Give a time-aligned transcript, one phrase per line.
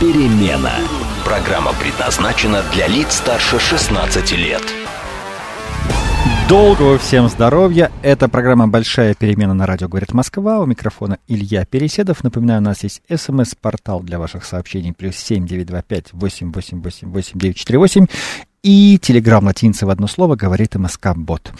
[0.00, 0.72] перемена».
[1.24, 4.62] Программа предназначена для лиц старше 16 лет.
[6.48, 7.90] Долгого всем здоровья.
[8.02, 10.60] Это программа «Большая перемена» на радио «Говорит Москва».
[10.60, 12.22] У микрофона Илья Переседов.
[12.22, 14.92] Напоминаю, у нас есть смс-портал для ваших сообщений.
[14.92, 18.06] Плюс семь девять два пять восемь восемь восемь восемь девять четыре восемь.
[18.62, 21.52] И телеграм латинцы в одно слово говорит МСК-бот.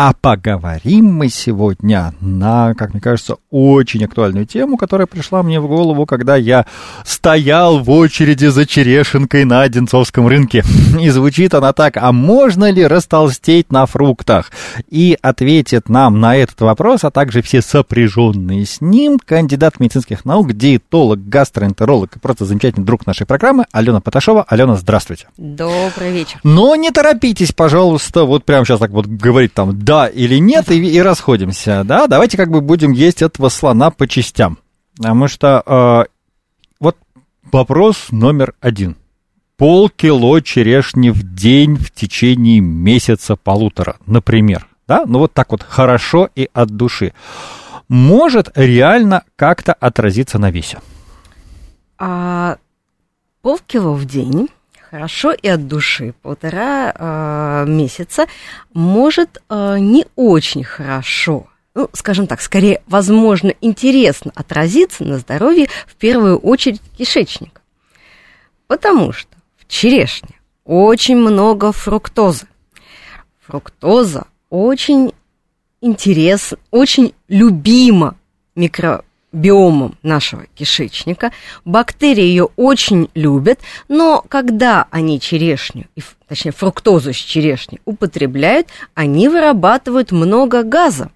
[0.00, 5.66] А поговорим мы сегодня на, как мне кажется, очень актуальную тему, которая пришла мне в
[5.66, 6.66] голову, когда я
[7.04, 10.62] стоял в очереди за черешенкой на Одинцовском рынке.
[11.00, 14.52] И звучит она так, а можно ли растолстеть на фруктах?
[14.88, 20.52] И ответит нам на этот вопрос, а также все сопряженные с ним, кандидат медицинских наук,
[20.52, 24.44] диетолог, гастроэнтеролог и просто замечательный друг нашей программы Алена Поташова.
[24.46, 25.26] Алена, здравствуйте.
[25.36, 26.38] Добрый вечер.
[26.44, 30.76] Но не торопитесь, пожалуйста, вот прямо сейчас так вот говорить там да или нет, и,
[30.78, 34.58] и расходимся, да, давайте как бы будем есть этого слона по частям,
[34.98, 36.04] потому что э,
[36.78, 36.98] вот
[37.50, 38.96] вопрос номер один.
[39.56, 46.50] Полкило черешни в день в течение месяца-полутора, например, да, ну вот так вот хорошо и
[46.52, 47.14] от души,
[47.88, 50.80] может реально как-то отразиться на весе?
[51.96, 52.58] А,
[53.40, 54.50] полкило в день
[54.90, 56.14] хорошо и от души.
[56.22, 58.26] Полтора э, месяца
[58.72, 65.94] может э, не очень хорошо, ну, скажем так, скорее, возможно, интересно отразиться на здоровье в
[65.94, 67.60] первую очередь кишечника.
[68.66, 72.46] Потому что в черешне очень много фруктозы.
[73.46, 75.12] Фруктоза очень
[75.80, 78.16] интересна, очень любима
[78.54, 81.32] микро, биомом нашего кишечника.
[81.64, 85.86] Бактерии ее очень любят, но когда они черешню,
[86.28, 91.10] точнее фруктозу с черешни употребляют, они вырабатывают много газа.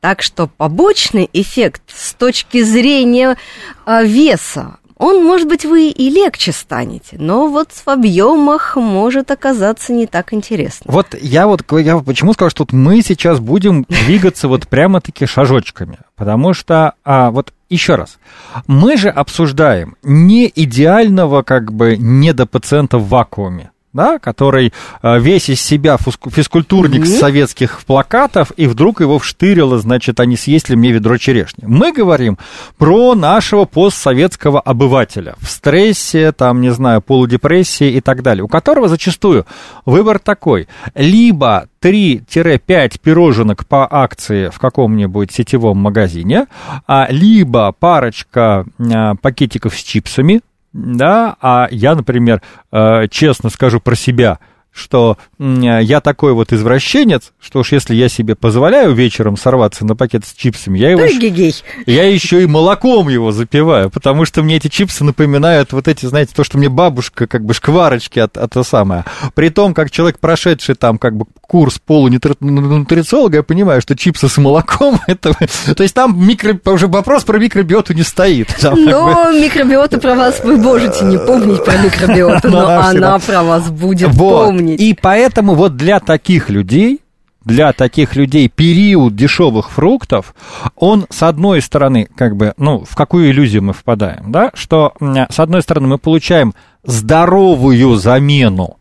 [0.00, 3.36] Так что побочный эффект с точки зрения
[3.84, 9.92] а, веса он, может быть, вы и легче станете, но вот в объемах может оказаться
[9.92, 10.90] не так интересно.
[10.90, 16.54] Вот я вот я почему сказал, что мы сейчас будем двигаться вот прямо-таки шажочками, потому
[16.54, 18.18] что а, вот еще раз,
[18.66, 25.60] мы же обсуждаем не идеального как бы недопациента в вакууме, да, который э, весь из
[25.60, 27.18] себя физкультурник mm-hmm.
[27.18, 31.64] советских плакатов, и вдруг его вштырило, значит, они съесли мне ведро черешни.
[31.66, 32.38] Мы говорим
[32.78, 38.88] про нашего постсоветского обывателя в стрессе, там, не знаю, полудепрессии и так далее, у которого
[38.88, 39.46] зачастую
[39.84, 40.68] выбор такой.
[40.94, 46.46] Либо 3-5 пироженок по акции в каком-нибудь сетевом магазине,
[46.86, 50.40] а, либо парочка а, пакетиков с чипсами,
[50.76, 54.38] да, а я, например, э, честно скажу про себя–
[54.76, 60.24] что я такой вот извращенец, что уж если я себе позволяю вечером сорваться на пакет
[60.26, 61.02] с чипсами, я его...
[61.02, 61.54] Ой,
[61.86, 66.32] я еще и молоком его запиваю, потому что мне эти чипсы напоминают вот эти, знаете,
[66.36, 69.04] то, что мне бабушка, как бы шкварочки от, от то самое.
[69.34, 74.36] При том, как человек, прошедший там как бы курс полунутрициолога, я понимаю, что чипсы с
[74.36, 75.34] молоком, это...
[75.74, 76.58] То есть там микро...
[76.66, 78.48] уже вопрос про микробиоту не стоит.
[78.60, 79.40] Там, но как бы...
[79.40, 84.65] микробиота про вас вы можете не помнить про микробиоту, но она про вас будет помнить
[84.66, 84.80] помнить.
[84.80, 87.00] И поэтому вот для таких людей
[87.44, 90.34] для таких людей период дешевых фруктов,
[90.74, 95.38] он, с одной стороны, как бы, ну, в какую иллюзию мы впадаем, да, что, с
[95.38, 98.78] одной стороны, мы получаем здоровую замену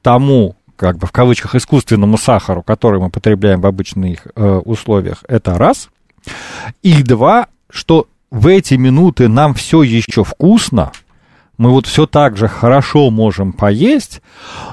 [0.00, 5.58] тому, как бы в кавычках, искусственному сахару, который мы потребляем в обычных э, условиях, это
[5.58, 5.88] раз.
[6.84, 10.92] И два, что в эти минуты нам все еще вкусно,
[11.56, 14.20] мы вот все так же хорошо можем поесть,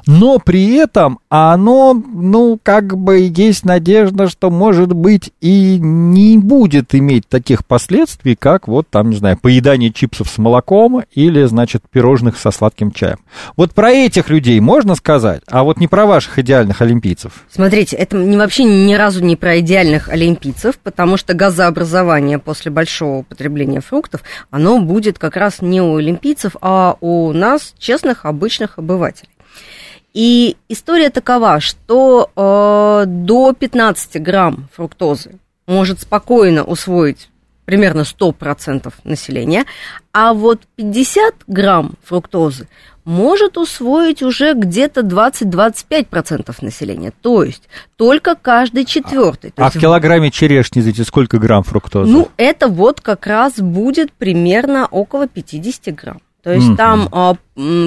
[0.08, 6.96] но при этом оно, ну, как бы есть надежда, что, может быть, и не будет
[6.96, 12.38] иметь таких последствий, как вот там, не знаю, поедание чипсов с молоком или, значит, пирожных
[12.38, 13.20] со сладким чаем.
[13.56, 17.46] Вот про этих людей можно сказать, а вот не про ваших идеальных олимпийцев.
[17.52, 23.20] Смотрите, это не, вообще ни разу не про идеальных олимпийцев, потому что газообразование после большого
[23.20, 28.80] употребления фруктов, оно будет как раз не у олимпийцев, а а у нас честных, обычных
[28.80, 29.30] обывателей.
[30.14, 37.30] И история такова, что э, до 15 грамм фруктозы может спокойно усвоить
[37.66, 39.66] примерно 100% населения,
[40.14, 42.68] а вот 50 грамм фруктозы
[43.04, 47.12] может усвоить уже где-то 20-25% населения.
[47.22, 47.64] То есть
[47.98, 49.54] только каждый четвертый.
[49.58, 52.12] А есть, в килограмме черешни, знаете, сколько грамм фруктозы?
[52.12, 56.22] Ну, это вот как раз будет примерно около 50 грамм.
[56.44, 56.76] То есть mm-hmm.
[56.76, 57.36] там, а,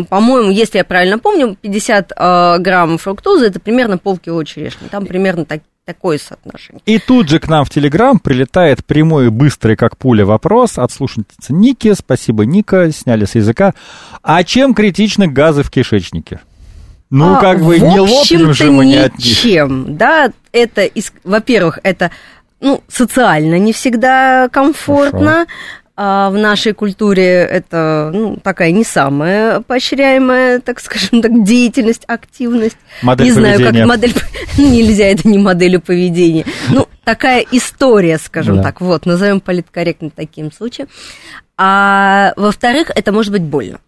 [0.09, 4.87] по-моему, если я правильно помню, 50 а, грамм фруктозы это примерно полкило черешни.
[4.89, 6.81] Там примерно так, такое соотношение.
[6.87, 10.93] И тут же к нам в Телеграм прилетает прямой и быстрый, как пуля, вопрос от
[10.93, 11.93] слушательницы Ники.
[11.95, 13.75] Спасибо, Ника, сняли с языка.
[14.23, 16.41] А чем критичны газы в кишечнике?
[17.11, 19.27] Ну, а, как бы не лопнем же мы не от них.
[19.27, 20.89] Ничем, да, это,
[21.23, 22.11] во-первых, это
[22.61, 25.21] ну, социально не всегда комфортно.
[25.21, 25.50] Хорошо.
[25.96, 32.76] А в нашей культуре это ну, такая не самая поощряемая, так скажем так, деятельность, активность.
[33.02, 33.81] Модель не знаю, поведения.
[33.81, 34.14] как модель
[34.58, 36.44] нельзя, это не модель поведения.
[36.70, 38.64] Ну, такая история, скажем да.
[38.64, 40.88] так, вот, назовем политкорректно таким случаем.
[41.56, 43.79] А во-вторых, это может быть больно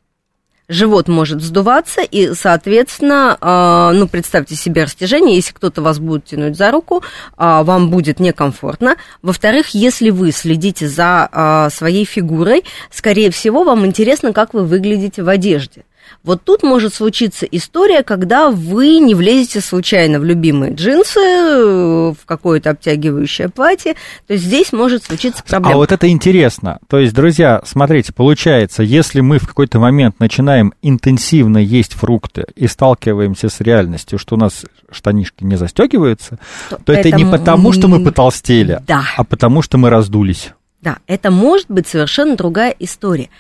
[0.69, 6.57] живот может вздуваться, и, соответственно, э, ну, представьте себе растяжение, если кто-то вас будет тянуть
[6.57, 7.03] за руку, э,
[7.37, 8.97] вам будет некомфортно.
[9.23, 15.23] Во-вторых, если вы следите за э, своей фигурой, скорее всего, вам интересно, как вы выглядите
[15.23, 15.85] в одежде.
[16.23, 22.27] Вот тут может случиться история, когда вы не влезете случайно в любимые джинсы, э, в
[22.27, 23.95] какое-то обтягивающее платье.
[24.27, 25.75] То есть здесь может случиться проблема.
[25.75, 26.79] А вот это интересно.
[26.89, 32.67] То есть, друзья, смотрите, получается, если мы в какой-то момент начинаем интенсивно есть фрукты и
[32.67, 36.39] сталкиваемся с реальностью, что у нас штанишки не застегиваются,
[36.71, 39.05] то, то это, это не потому, что мы потолстели, да.
[39.17, 40.51] а потому, что мы раздулись.
[40.83, 43.31] Да, это может быть совершенно другая история.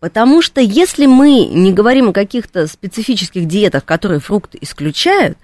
[0.00, 5.36] Потому что если мы не говорим о каких-то специфических диетах, которые фрукты исключают,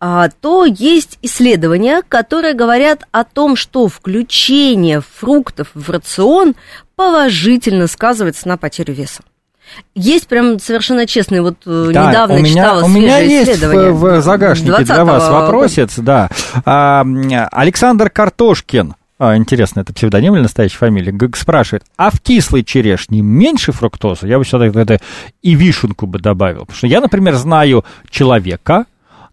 [0.00, 6.54] а, то есть исследования, которые говорят о том, что включение фруктов в рацион
[6.96, 9.22] положительно сказывается на потерю веса.
[9.94, 13.92] Есть прям совершенно честные, вот э, да, недавно у меня, читала у меня есть в,
[13.92, 16.28] в загашнике для вас вопросец, да.
[16.64, 17.04] А,
[17.52, 23.20] Александр Картошкин а, интересно, это псевдоним или настоящая фамилия, Гэг спрашивает, а в кислой черешне
[23.20, 24.28] меньше фруктозы?
[24.28, 25.00] Я бы сюда это
[25.42, 26.60] и вишенку бы добавил.
[26.60, 28.86] Потому что я, например, знаю человека,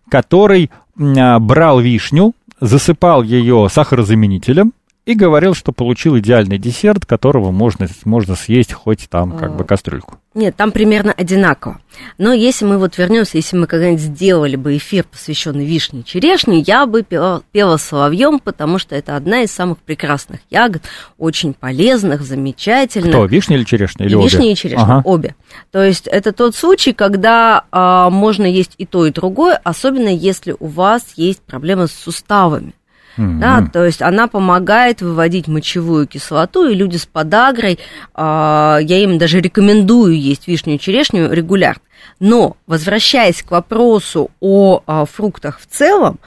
[0.10, 4.74] который а, брал вишню, засыпал ее сахарозаменителем,
[5.06, 10.18] и говорил, что получил идеальный десерт, которого можно, можно съесть хоть там как бы кастрюльку.
[10.36, 11.80] Нет, там примерно одинаково.
[12.18, 16.60] Но если мы вот вернемся, если мы когда-нибудь сделали бы эфир, посвященный вишне и черешне,
[16.60, 20.84] я бы пела, пела соловьем, потому что это одна из самых прекрасных ягод,
[21.18, 23.12] очень полезных, замечательных.
[23.12, 24.06] Кто, вишня или черешня?
[24.06, 24.26] Или и обе?
[24.26, 25.02] Вишня и черешня, ага.
[25.06, 25.36] обе.
[25.72, 30.54] То есть это тот случай, когда а, можно есть и то, и другое, особенно если
[30.60, 32.74] у вас есть проблемы с суставами.
[33.18, 33.40] Mm-hmm.
[33.40, 37.80] Да, то есть она помогает выводить мочевую кислоту, и люди с подагрой,
[38.14, 41.82] а, я им даже рекомендую есть вишню и черешню регулярно.
[42.20, 46.20] Но, возвращаясь к вопросу о а, фруктах в целом,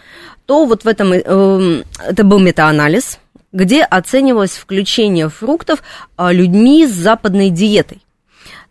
[0.46, 3.18] то вот в этом, э, это был метаанализ,
[3.52, 5.82] где оценивалось включение фруктов
[6.16, 8.00] а, людьми с западной диетой.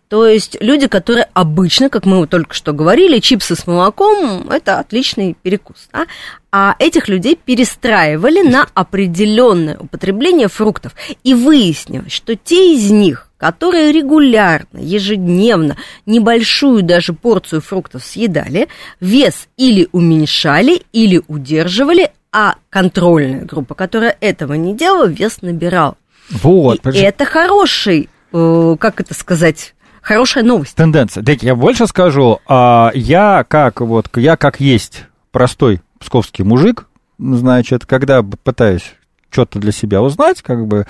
[0.08, 5.36] То есть люди, которые обычно, как мы только что говорили, чипсы с молоком– это отличный
[5.40, 5.88] перекус.
[5.92, 6.06] Да?
[6.50, 10.94] А этих людей перестраивали на определенное употребление фруктов.
[11.24, 15.76] И выяснилось, что те из них, которые регулярно, ежедневно,
[16.06, 18.68] небольшую даже порцию фруктов съедали,
[19.00, 25.98] вес или уменьшали, или удерживали, а контрольная группа, которая этого не делала, вес набирал.
[26.30, 26.86] Вот.
[26.86, 29.74] И это хороший, э, как это сказать,
[30.08, 30.74] хорошая новость.
[30.74, 31.22] Тенденция.
[31.22, 32.40] Дайте я больше скажу.
[32.48, 36.86] А, я как вот я как есть простой псковский мужик,
[37.18, 38.94] значит, когда пытаюсь
[39.30, 40.86] что-то для себя узнать, как бы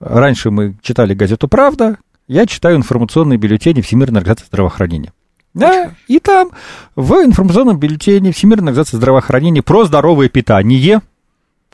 [0.00, 1.98] раньше мы читали газету «Правда»,
[2.28, 5.12] я читаю информационные бюллетени Всемирной организации здравоохранения.
[5.52, 6.52] Да, и там
[6.96, 11.02] в информационном бюллетене Всемирной организации здравоохранения про здоровое питание,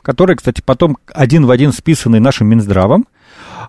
[0.01, 3.07] которое, кстати, потом один в один списанный нашим Минздравом,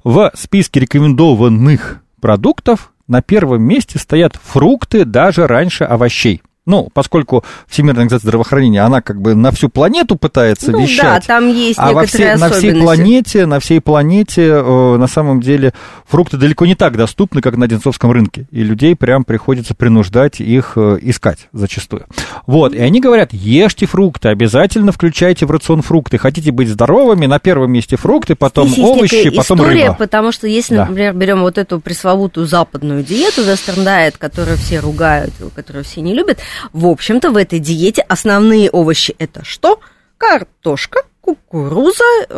[0.03, 6.43] в списке рекомендованных продуктов на первом месте стоят фрукты даже раньше овощей.
[6.67, 11.27] Ну, поскольку Всемирная организация здравоохранения, она как бы на всю планету пытается ну, вещать.
[11.27, 15.41] Да, там есть а во все, на всей планете, на всей планете э, на самом
[15.41, 15.73] деле
[16.07, 18.47] фрукты далеко не так доступны, как на Одинцовском рынке.
[18.51, 22.05] И людей прям приходится принуждать их э, искать зачастую.
[22.47, 26.19] Вот, и они говорят, ешьте фрукты, обязательно включайте в рацион фрукты.
[26.19, 29.95] Хотите быть здоровыми, на первом месте фрукты, потом Здесь овощи, потом история, рыба.
[29.95, 30.87] потому что если, да.
[30.87, 36.39] например, берем вот эту пресловутую западную диету Diet, которую все ругают, которую все не любят,
[36.73, 39.81] в общем-то, в этой диете основные овощи это что?
[40.19, 42.35] Картошка, кукуруза, э,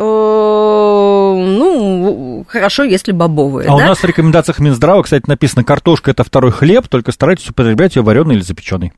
[1.57, 3.67] ну, хорошо, если бобовые.
[3.67, 3.85] А да?
[3.85, 8.03] у нас в рекомендациях Минздрава, кстати, написано, картошка это второй хлеб, только старайтесь употреблять ее
[8.03, 8.93] вареный или запеченный.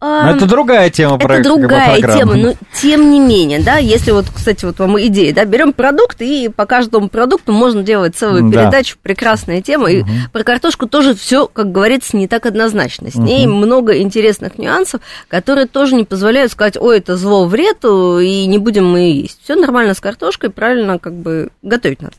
[0.00, 2.18] Но это другая тема Это про другая программы.
[2.18, 6.20] тема, но тем не менее, да, если вот, кстати, вот вам идея, да, берем продукт,
[6.20, 8.62] и по каждому продукту можно делать целую Да.
[8.62, 13.10] передачу, прекрасная тема, и про картошку тоже все, как говорится, не так однозначно.
[13.10, 18.46] С ней много интересных нюансов, которые тоже не позволяют сказать, ой, это зло, вред, и
[18.46, 19.40] не будем мы есть.
[19.42, 22.14] Все нормально с картошкой, правильно как бы готовить надо.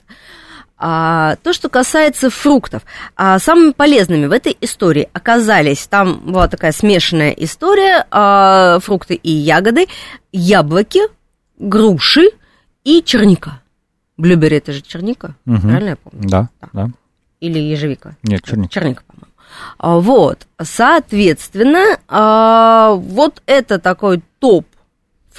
[0.82, 2.84] А, то, что касается фруктов,
[3.18, 9.30] а, самыми полезными в этой истории оказались, там была такая смешанная история, а, фрукты и
[9.30, 9.88] ягоды,
[10.32, 11.02] яблоки,
[11.58, 12.30] груши
[12.86, 13.62] и черника.
[14.16, 15.62] Блюбери это же черника, Мгм.
[15.62, 16.30] правильно я помню?
[16.30, 16.88] Да, да.
[17.42, 18.16] Или ежевика?
[18.24, 18.74] Нет, черника.
[18.74, 19.26] Черника, по-моему.
[19.78, 24.66] А, Вот, соответственно, а, вот это такой топ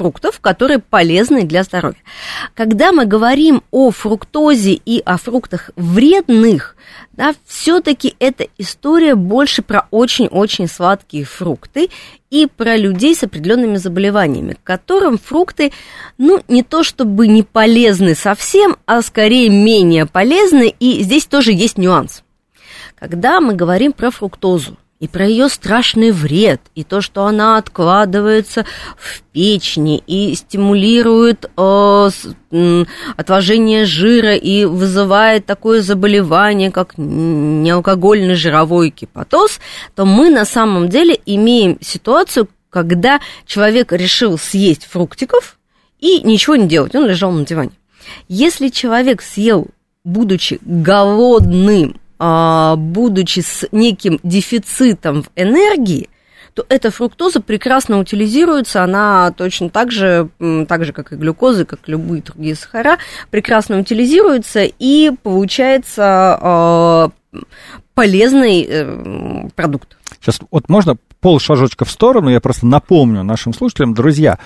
[0.00, 2.00] фруктов, которые полезны для здоровья.
[2.54, 6.74] Когда мы говорим о фруктозе и о фруктах вредных,
[7.12, 11.90] да, все-таки эта история больше про очень-очень сладкие фрукты
[12.30, 15.70] и про людей с определенными заболеваниями, которым фрукты,
[16.16, 21.76] ну, не то чтобы не полезны совсем, а скорее менее полезны, и здесь тоже есть
[21.76, 22.22] нюанс.
[22.98, 28.66] Когда мы говорим про фруктозу и про ее страшный вред, и то, что она откладывается
[28.98, 32.10] в печени и стимулирует э,
[33.16, 39.58] отложение жира и вызывает такое заболевание, как неалкогольный жировой гепатоз,
[39.96, 45.58] то мы на самом деле имеем ситуацию, когда человек решил съесть фруктиков
[45.98, 47.72] и ничего не делать, он лежал на диване.
[48.28, 49.68] Если человек съел,
[50.04, 56.08] будучи голодным, будучи с неким дефицитом в энергии,
[56.54, 60.28] то эта фруктоза прекрасно утилизируется, она точно так же,
[60.68, 62.98] так же, как и глюкоза, как любые другие сахара,
[63.30, 67.10] прекрасно утилизируется и получается а,
[67.94, 69.96] полезный э, продукт.
[70.20, 74.38] Сейчас вот можно пол шажочка в сторону, я просто напомню нашим слушателям, друзья,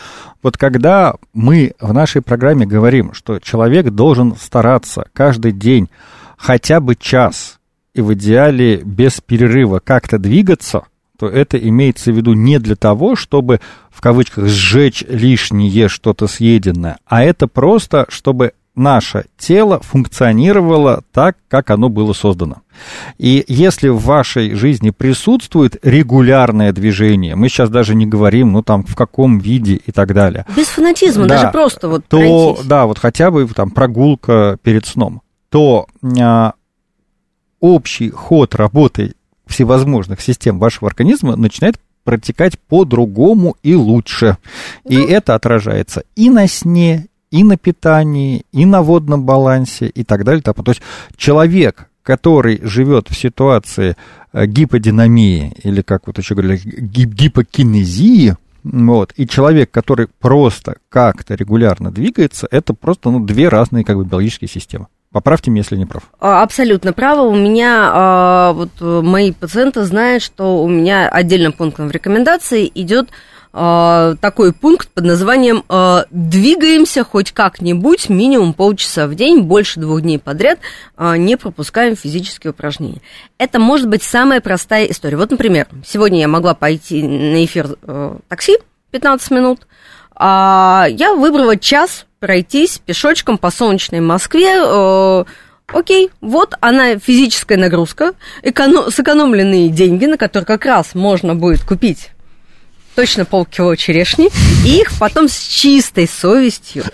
[0.43, 5.88] вот когда мы в нашей программе говорим, что человек должен стараться каждый день
[6.37, 7.59] хотя бы час
[7.94, 10.84] и в идеале без перерыва как-то двигаться,
[11.18, 13.60] то это имеется в виду не для того, чтобы
[13.90, 21.70] в кавычках сжечь лишнее что-то съеденное, а это просто, чтобы наше тело функционировало так, как
[21.70, 22.62] оно было создано.
[23.18, 28.84] И если в вашей жизни присутствует регулярное движение, мы сейчас даже не говорим, ну там
[28.84, 32.66] в каком виде и так далее, Без фанатизма, Да, даже просто вот то пройтись.
[32.66, 35.86] да, вот хотя бы там прогулка перед сном, то
[36.20, 36.54] а,
[37.64, 39.14] общий ход работы
[39.47, 44.37] всевозможных систем вашего организма начинает протекать по-другому и лучше.
[44.87, 50.25] И это отражается и на сне, и на питании, и на водном балансе, и так
[50.25, 50.42] далее.
[50.42, 50.83] То есть
[51.16, 53.97] человек, который живет в ситуации
[54.35, 61.35] э, гиподинамии, или как вот еще говорили, гип- гипокинезии, вот, и человек, который просто как-то
[61.35, 64.88] регулярно двигается, это просто ну, две разные как бы биологические системы.
[65.14, 66.02] Поправьте меня, если не прав.
[66.18, 67.21] А, Абсолютно право.
[67.21, 72.68] У меня а, вот э, мои пациенты знают, что у меня отдельным пунктом в рекомендации
[72.75, 73.11] идет
[73.52, 75.62] а, такой пункт под названием
[76.11, 80.59] «Двигаемся хоть как-нибудь минимум полчаса в день, больше двух дней подряд,
[80.99, 83.00] не пропускаем физические упражнения».
[83.38, 85.16] Это может быть самая простая история.
[85.16, 88.59] Вот, например, сегодня я могла пойти на эфир э, такси
[88.90, 89.61] 15 минут,
[90.16, 94.54] а я выбрала час пройтись пешочком по солнечной Москве.
[94.56, 95.25] э,
[95.73, 102.11] Окей, вот она физическая нагрузка, эконо- сэкономленные деньги, на которые как раз можно будет купить
[102.94, 104.30] точно полкило черешни,
[104.64, 106.84] и их потом с чистой совестью.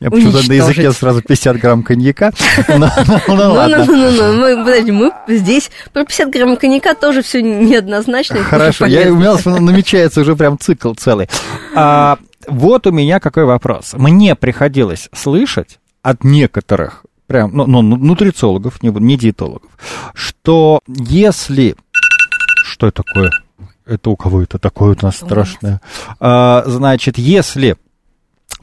[0.00, 2.32] Я почему-то на языке сразу 50 грамм коньяка.
[2.68, 2.88] Ну ну,
[3.28, 3.84] ну, Ну, ладно.
[3.86, 8.42] ну, ну, ну, мы, подожди, мы здесь про 50 грамм коньяка тоже все неоднозначно.
[8.44, 11.28] Хорошо, у меня намечается уже прям цикл целый.
[11.74, 13.94] А, вот у меня какой вопрос.
[13.94, 19.70] Мне приходилось слышать от некоторых, прям, ну, ну, нутрициологов, не, не диетологов,
[20.14, 21.76] что если...
[22.64, 23.30] Что это такое?
[23.86, 25.80] Это у кого это такое у нас У страшное?
[26.18, 27.76] А, значит, если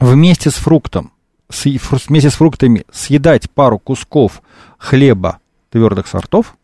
[0.00, 1.12] вместе с фруктом,
[1.50, 1.64] с-
[2.08, 4.42] вместе с фруктами съедать пару кусков
[4.78, 5.38] хлеба
[5.70, 6.56] твердых сортов,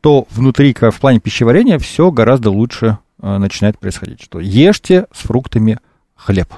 [0.00, 4.20] то внутри, в плане пищеварения, все гораздо лучше э, начинает происходить.
[4.22, 5.78] Что ешьте с фруктами
[6.14, 6.52] хлеб.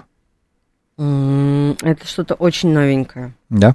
[0.96, 3.34] Это что-то очень новенькое.
[3.50, 3.74] Да?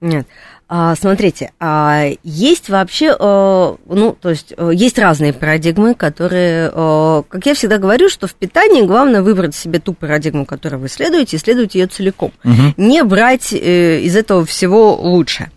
[0.00, 0.26] Нет.
[0.70, 7.22] А, смотрите, а, есть вообще, а, ну, то есть, а, есть разные парадигмы, которые, а,
[7.22, 11.36] как я всегда говорю, что в питании главное выбрать себе ту парадигму, которую вы следуете,
[11.36, 12.32] и следовать ее целиком.
[12.44, 12.74] Угу.
[12.76, 15.50] Не брать э, из этого всего лучшее.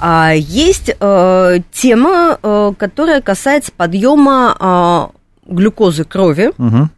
[0.00, 5.12] А, есть а, тема, а, которая касается подъема
[5.46, 6.52] глюкозы крови.
[6.58, 6.88] Угу.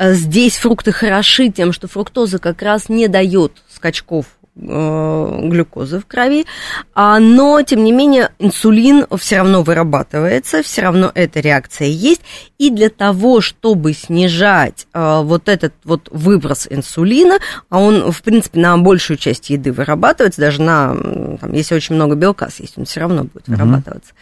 [0.00, 6.46] Здесь фрукты хороши тем, что фруктоза как раз не дает скачков Э, глюкозы в крови,
[6.94, 12.22] а, но, тем не менее, инсулин все равно вырабатывается, все равно эта реакция есть,
[12.58, 17.38] и для того, чтобы снижать а, вот этот вот выброс инсулина,
[17.70, 20.96] а он, в принципе, на большую часть еды вырабатывается, даже на,
[21.40, 23.56] там, если очень много белка съесть, он все равно будет угу.
[23.56, 24.12] вырабатываться,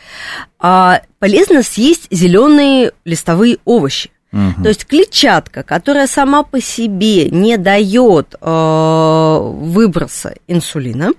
[0.58, 4.10] а, полезно съесть зеленые листовые овощи.
[4.36, 4.62] Угу.
[4.64, 11.12] То есть клетчатка, которая сама по себе не дает э, выброса инсулина,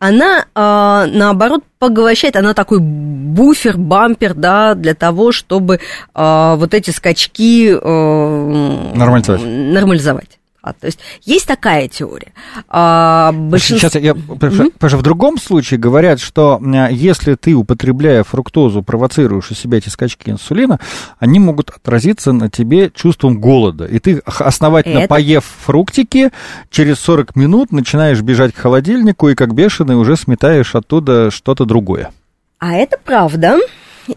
[0.00, 5.78] она э, наоборот поглощает, она такой буфер, бампер, да, для того, чтобы
[6.14, 9.42] э, вот эти скачки э, нормализовать.
[9.44, 10.37] нормализовать.
[10.60, 12.32] А, то есть есть такая теория.
[12.68, 13.88] А, большинство...
[13.88, 14.88] Сейчас я, mm-hmm.
[14.88, 16.60] что в другом случае говорят, что
[16.90, 20.80] если ты, употребляя фруктозу, провоцируешь у себя эти скачки инсулина,
[21.20, 23.84] они могут отразиться на тебе чувством голода.
[23.84, 25.08] И ты, основательно Это...
[25.08, 26.30] поев фруктики,
[26.70, 32.10] через 40 минут начинаешь бежать к холодильнику и как бешеный уже сметаешь оттуда что-то другое.
[32.58, 33.58] А это правда.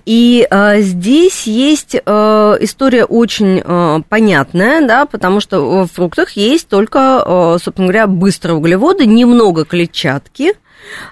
[0.06, 6.68] И э, здесь есть э, история очень э, понятная, да, потому что в фруктах есть
[6.68, 10.54] только, э, собственно говоря, быстрые углеводы, немного клетчатки,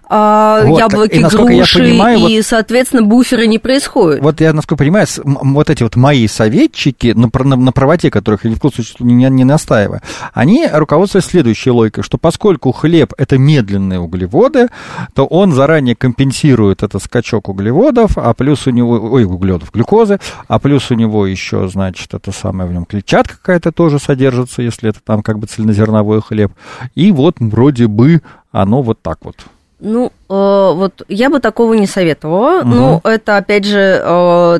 [0.07, 4.21] а, вот, яблоки, и, груши, понимаю, и, вот, соответственно, буферы не происходят.
[4.21, 8.51] Вот я, насколько понимаю, вот эти вот мои советчики, на, на, на правоте которых я
[8.51, 10.01] ни в коем случае не, не настаиваю,
[10.33, 14.69] они руководствуются следующей логикой, что поскольку хлеб– это медленные углеводы,
[15.13, 20.59] то он заранее компенсирует этот скачок углеводов, а плюс у него, ой, углеводов, глюкозы, а
[20.59, 24.99] плюс у него еще, значит, это самое в нем клетчатка какая-то тоже содержится, если это
[25.05, 26.51] там как бы цельнозерновой хлеб,
[26.95, 28.21] и вот вроде бы
[28.51, 29.35] оно вот так вот.
[29.79, 32.59] Ну, э, вот я бы такого не советовала.
[32.61, 32.67] Угу.
[32.67, 34.59] Ну, это, опять же, э,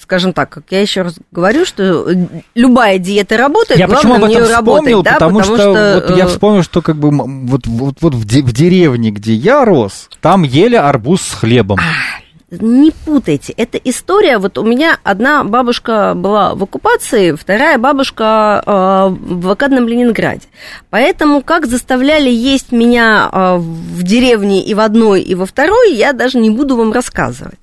[0.00, 2.06] скажем так, как я еще раз говорю, что
[2.54, 6.16] любая диета работает, я главное почему об этом вспомнил, да, потому, потому что, что вот
[6.16, 10.42] я э, вспомнил, что как бы вот, вот, вот в, деревне, где я рос, там
[10.42, 11.78] ели арбуз с хлебом.
[11.78, 12.19] А,
[12.50, 13.52] не путайте.
[13.56, 14.38] Это история.
[14.38, 18.70] Вот у меня одна бабушка была в оккупации, вторая бабушка э,
[19.10, 20.42] в блокадном Ленинграде.
[20.90, 26.12] Поэтому как заставляли есть меня э, в деревне и в одной, и во второй, я
[26.12, 27.60] даже не буду вам рассказывать.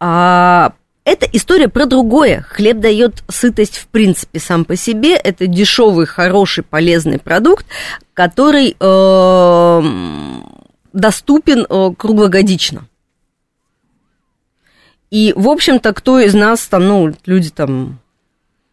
[0.00, 0.72] А,
[1.04, 2.46] это история про другое.
[2.48, 5.16] Хлеб дает сытость в принципе сам по себе.
[5.16, 7.66] Это дешевый, хороший, полезный продукт,
[8.14, 9.82] который э,
[10.94, 12.86] доступен э, круглогодично.
[15.14, 18.00] И, в общем-то, кто из нас там, ну, люди там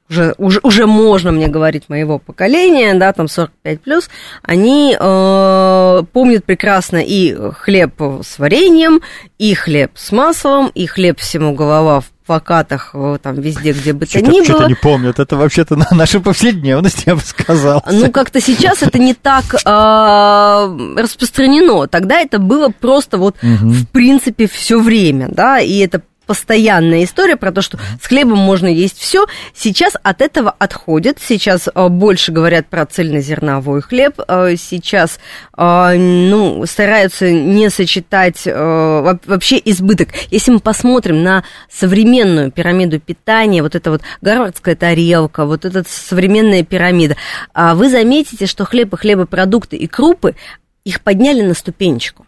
[0.09, 4.09] уже, уже, уже можно мне говорить моего поколения, да, там 45 плюс,
[4.41, 9.01] они э, помнят прекрасно и хлеб с вареньем,
[9.37, 14.19] и хлеб с маслом, и хлеб всему голова в плакатах там везде, где бы то
[14.19, 14.43] ни было.
[14.43, 17.83] Что-то не помнят, это вообще-то на наша повседневность, я бы сказал.
[17.91, 21.87] Ну, как-то сейчас это не так э, распространено.
[21.87, 23.69] Тогда это было просто вот, угу.
[23.69, 28.67] в принципе, все время, да, и это постоянная история про то, что с хлебом можно
[28.67, 29.25] есть все.
[29.53, 31.17] Сейчас от этого отходят.
[31.19, 34.19] Сейчас э, больше говорят про цельнозерновой хлеб.
[34.27, 35.19] Э, сейчас
[35.57, 40.09] э, ну, стараются не сочетать вообще избыток.
[40.29, 46.63] Если мы посмотрим на современную пирамиду питания, вот эта вот гарвардская тарелка, вот эта современная
[46.63, 47.15] пирамида,
[47.55, 50.35] вы заметите, что хлеб и хлебопродукты и крупы
[50.83, 52.25] их подняли на ступенечку.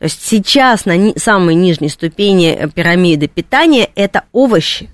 [0.00, 4.88] То есть сейчас на ни, самой нижней ступени э, пирамиды питания это овощи.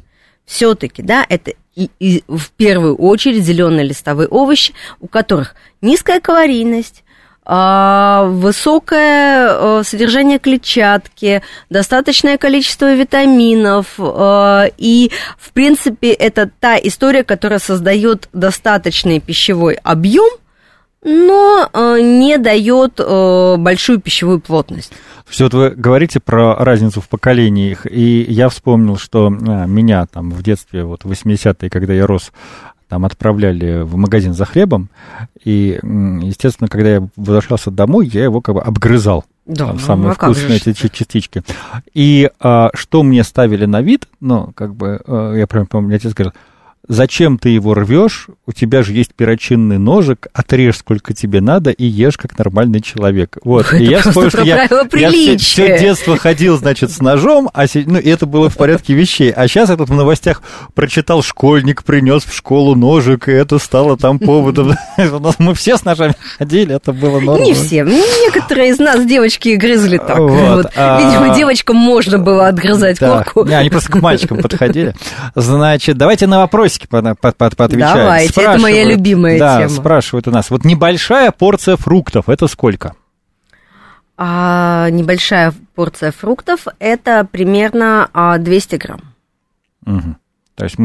[0.45, 7.05] Все-таки, да, это и, и в первую очередь зеленые листовые овощи, у которых низкая калорийность,
[7.45, 11.41] а, высокое э, содержание клетчатки,
[11.71, 20.31] достаточное количество витаминов, э, и, в принципе, это та история, которая создает достаточный пищевой объем–
[21.07, 24.93] но э, не дает э, большую пищевую плотность.
[25.25, 30.31] Все вот вы говорите про разницу в поколениях, и я вспомнил, что а, меня там
[30.31, 32.33] в детстве, вот в 80-е, когда я рос,
[32.89, 34.89] там отправляли в магазин за хлебом,
[35.43, 39.25] и, естественно, когда я возвращался домой, я его как бы обгрызал.
[39.47, 41.43] Да, там, ну, самые а вкусные эти частички.
[41.95, 46.15] И а, что мне ставили на вид, ну, как бы, а, я прям помню, отец
[46.15, 46.33] говорил,
[46.89, 48.29] зачем ты его рвешь?
[48.47, 53.39] У тебя же есть перочинный ножик, отрежь сколько тебе надо и ешь как нормальный человек.
[53.45, 53.67] Вот.
[53.67, 55.79] Это и я вспомнил, что я, я все, приличия.
[55.79, 59.31] детство ходил, значит, с ножом, а ну, и это было в порядке вещей.
[59.31, 60.43] А сейчас я тут в новостях
[60.75, 64.75] прочитал, школьник принес в школу ножик, и это стало там поводом.
[64.99, 67.45] У нас Мы все с ножами ходили, это было нормально.
[67.45, 67.85] Не все.
[67.85, 70.19] Некоторые из нас девочки грызли так.
[70.19, 73.43] А- Видимо, девочкам можно было отгрызать корку.
[73.43, 74.95] Они просто к мальчикам подходили.
[75.35, 77.97] Значит, давайте на вопросики по- по- по- поотвечаем.
[77.97, 79.71] Давайте, это моя Спрашивают- любимая да, тема.
[79.71, 80.51] спрашивают у нас.
[80.51, 82.95] Вот небольшая порция фруктов, это сколько?
[84.19, 89.01] А небольшая порция фруктов– это примерно а, 200 грамм.
[89.85, 90.17] Мгм.
[90.55, 90.77] То есть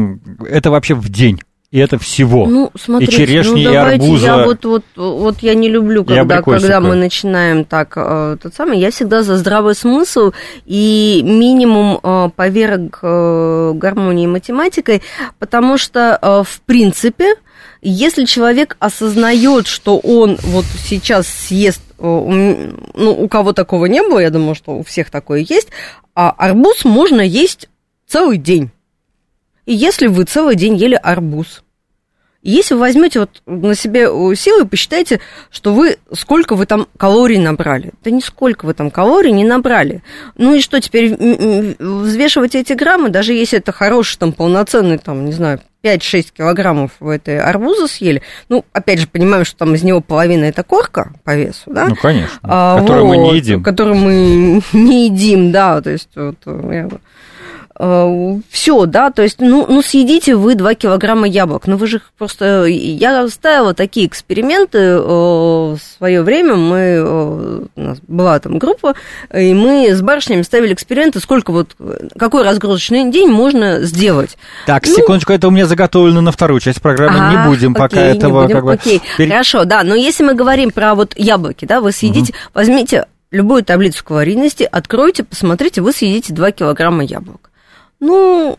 [0.48, 1.40] это вообще в день,
[1.72, 2.46] и это всего.
[2.46, 4.26] Ну, смотрите, черешни, и ну, давайте арбуза.
[4.26, 8.54] я вот, вот, вот я не люблю, И когда, когда мы начинаем так, э, тот
[8.54, 10.32] самый, я всегда за здравый смысл
[10.66, 15.00] и минимум э, поверок э, гармонии математикой,
[15.38, 17.36] потому что, э, в принципе,
[17.80, 24.18] если человек осознает, что он вот сейчас съест, э, ну, у кого такого не было,
[24.18, 25.68] я думаю, что у всех такое есть,
[26.14, 27.70] а арбуз можно есть
[28.06, 28.70] целый день.
[29.66, 31.62] И если вы целый день ели арбуз,
[32.42, 35.20] если вы возьмете вот на себе э, силы и посчитайте,
[35.50, 37.92] что вы сколько вы там калорий набрали.
[38.02, 40.02] Да нисколько вы там калорий не набрали.
[40.36, 41.14] Ну и что теперь
[41.78, 47.14] взвешивать эти граммы, даже если это хороший там полноценный там, не знаю, 5-6 килограммов вы
[47.14, 48.22] этой арбуза съели.
[48.48, 51.88] Ну, опять же, понимаем, что там из него половина это корка по весу, да?
[51.88, 52.38] Ну, конечно.
[52.42, 53.62] А, которую мы не вот, едим.
[53.62, 56.38] Которую мы не едим, да, то есть вот,
[58.50, 62.64] все, да, то есть, ну, ну, съедите вы 2 килограмма яблок, ну, вы же просто...
[62.66, 66.76] Я ставила такие эксперименты э, в свое время, мы...
[66.78, 68.94] э, у нас была там группа,
[69.34, 71.74] и мы с барышнями ставили эксперименты, сколько вот...
[72.16, 74.36] Какой разгрузочный день можно сделать.
[74.66, 77.18] Так, Ну- секундочку, это у меня заготовлено на вторую часть программы.
[77.18, 78.72] Ага, не будем пока не этого будем, как бы...
[78.74, 79.02] окей.
[79.16, 83.64] пере- Хорошо, да, но если мы говорим про вот яблоки, да, вы съедите, возьмите любую
[83.64, 87.50] таблицу калорийности, откройте, посмотрите, вы съедите 2 килограмма яблок.
[88.02, 88.58] Ну,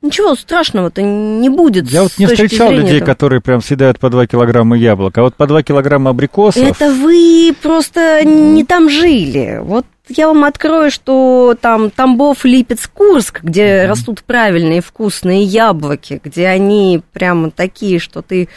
[0.00, 1.90] ничего страшного-то не будет.
[1.90, 3.06] Я вот не встречал людей, этого.
[3.06, 6.62] которые прям съедают по 2 килограмма яблок, а вот по 2 килограмма абрикосов...
[6.62, 9.60] Это вы просто не там жили.
[9.62, 16.46] Вот я вам открою, что там Тамбов, Липецк, Курск, где растут правильные вкусные яблоки, где
[16.48, 18.48] они прямо такие, что ты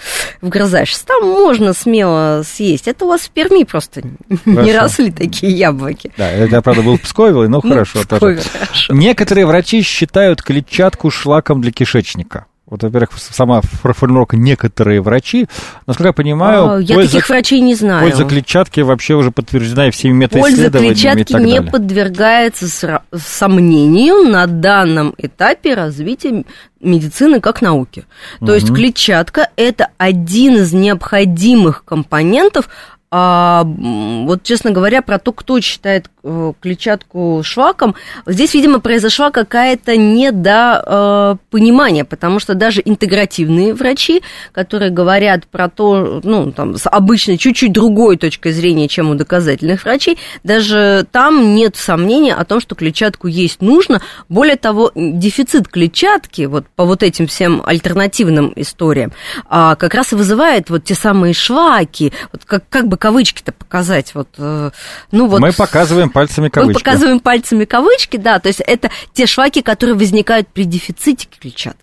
[0.41, 1.05] вгрызаешься.
[1.05, 2.87] Там можно смело съесть.
[2.87, 4.01] Это у вас в Перми просто
[4.45, 4.79] не Хорошо.
[4.79, 6.11] росли такие яблоки.
[6.17, 7.99] Да, это правда, был в Пскове, но Ну, хорошо.
[8.07, 8.93] Пскове, хорошо.
[8.93, 12.45] Некоторые врачи считают клетчатку шлаком для кишечника.
[12.71, 15.47] Вот, во-первых, сама формулировка «некоторые врачи»,
[15.87, 18.07] насколько я понимаю, А, Я польза, таких врачей не знаю.
[18.09, 21.71] польза клетчатки вообще уже подтверждена и всеми Польза метаисследованиями и клетчатки не далее.
[21.71, 22.67] подвергается
[23.13, 26.45] сомнению на данном этапе развития
[26.79, 28.05] медицины как науки.
[28.39, 28.75] То есть Мгм.
[28.77, 32.69] клетчатка это один из необходимых компонентов.
[33.13, 37.95] А, вот, честно говоря, про то, кто считает э, клетчатку шлаком,
[38.25, 44.21] здесь, видимо, произошла какая-то недопонимание, потому что даже интегративные врачи,
[44.53, 49.83] которые говорят про то, ну, там, с обычной, чуть-чуть другой точкой зрения, чем у доказательных
[49.83, 54.01] врачей, даже там нет сомнения о том, что клетчатку есть нужно.
[54.29, 59.11] Более того, дефицит клетчатки, вот по вот этим всем альтернативным историям,
[59.49, 64.13] а, как раз и вызывает вот те самые шлаки, вот как, как бы кавычки-то показать,
[64.13, 64.69] вот, э,
[65.11, 65.41] ну вот...
[65.41, 66.83] Мы показываем пальцами Мы кавычки.
[66.83, 71.81] показываем пальцами кавычки, да, то есть это те шлаки, которые возникают при дефиците клетчатки.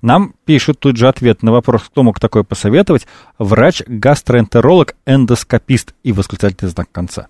[0.00, 3.06] Нам пишут тут же ответ на вопрос, кто мог такое посоветовать.
[3.38, 7.26] Врач-гастроэнтеролог, эндоскопист и восклицательный знак в конце.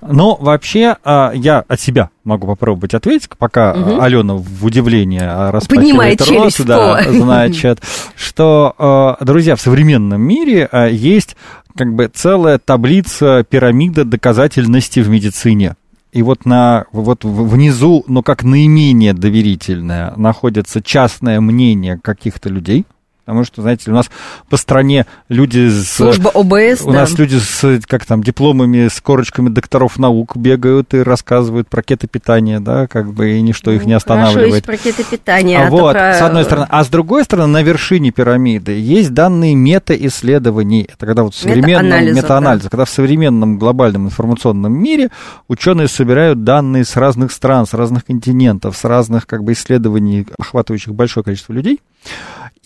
[0.00, 5.50] Но вообще а, я от себя могу попробовать ответить, пока а, Алена в удивлении а,
[5.52, 7.82] распахивает рот, да, значит,
[8.16, 11.36] что, друзья, в современном мире есть
[11.78, 15.76] как бы целая таблица пирамида доказательности в медицине.
[16.12, 22.84] И вот на вот внизу, но как наименее доверительное, находится частное мнение каких-то людей.
[23.28, 24.10] Потому что, знаете, у нас
[24.48, 25.96] по стране люди с...
[25.96, 27.00] Служба ОБС, У да.
[27.00, 32.58] нас люди с, как там, дипломами, с корочками докторов наук бегают и рассказывают про кетопитание,
[32.58, 34.54] да, как бы, и ничто их не Ну, Хорошо, останавливает.
[34.54, 35.58] есть ракеты питания.
[35.58, 36.66] А то вот, про- с одной стороны.
[36.70, 40.88] А с другой стороны, на вершине пирамиды есть данные мета-исследований.
[40.90, 45.10] Это когда вот в современном мета-анализа, когда в современном глобальном информационном мире
[45.48, 50.94] ученые собирают данные с разных стран, с разных континентов, с разных как бы исследований, охватывающих
[50.94, 51.80] большое количество людей.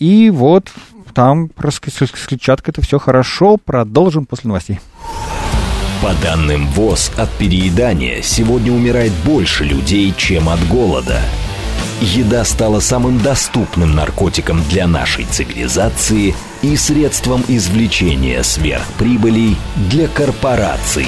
[0.02, 0.68] И вот
[1.14, 3.56] там с клетчаткой это все хорошо.
[3.56, 4.80] Продолжим после новостей.
[6.02, 11.20] По данным ВОЗ, от переедания сегодня умирает больше людей, чем от голода.
[12.00, 19.56] еда стала самым доступным наркотиком для нашей цивилизации и средством извлечения сверхприбылей
[19.88, 21.06] для корпораций.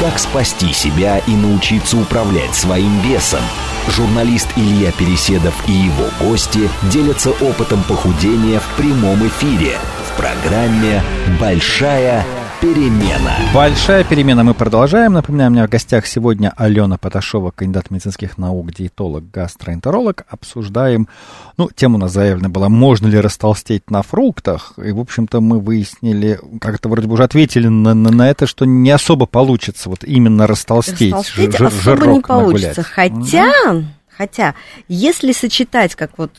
[0.00, 3.42] Как спасти себя и научиться управлять своим весом?
[3.88, 11.02] Журналист Илья Переседов и его гости делятся опытом похудения в прямом эфире в программе
[11.40, 12.24] «Большая
[12.74, 13.32] перемена».
[13.54, 14.42] Большая перемена.
[14.42, 15.12] Мы продолжаем.
[15.12, 20.24] Напоминаю, у меня в гостях сегодня Алена Поташова, кандидат медицинских наук, диетолог, гастроэнтеролог.
[20.28, 21.08] Обсуждаем,
[21.56, 24.72] ну, тема у нас заявлена была, можно ли растолстеть на фруктах.
[24.82, 28.64] И, в общем-то, мы выяснили, как-то вроде бы уже ответили на, на, на это, что
[28.64, 31.14] не особо получится вот именно растолстеть.
[31.14, 32.80] Растолстеть особо не получится.
[32.80, 33.22] Нагулять.
[33.22, 33.84] Хотя, mm-hmm.
[34.16, 34.54] хотя,
[34.88, 36.32] если сочетать, как вот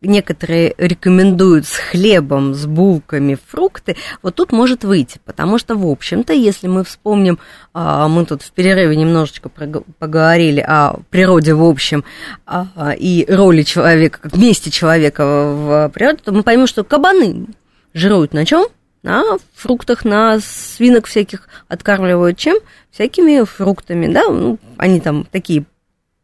[0.00, 6.32] некоторые рекомендуют с хлебом, с булками фрукты, вот тут может выйти, потому что, в общем-то,
[6.32, 7.38] если мы вспомним,
[7.74, 9.50] а, мы тут в перерыве немножечко
[9.98, 12.04] поговорили о природе в общем
[12.46, 17.46] а, и роли человека, как месте человека в природе, то мы поймем, что кабаны
[17.94, 18.66] жируют на чем?
[19.02, 19.22] На
[19.54, 22.56] фруктах, на свинок всяких откармливают чем?
[22.90, 25.64] Всякими фруктами, да, ну, они там такие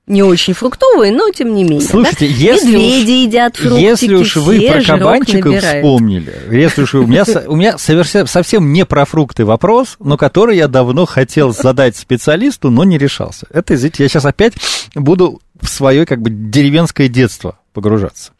[0.07, 1.81] не очень фруктовые, но тем не менее.
[1.81, 2.35] Слушайте, да?
[2.35, 7.25] если Медведи уж, едят фруктики, если уж вы про кабанчиков вспомнили, если уж у меня,
[7.47, 12.71] у меня совершенно, совсем не про фрукты вопрос, но который я давно хотел задать специалисту,
[12.71, 13.47] но не решался.
[13.51, 14.55] Это, извините, я сейчас опять
[14.95, 18.33] буду в свое как бы деревенское детство погружаться.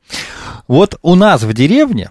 [0.69, 2.11] Вот у нас в деревне,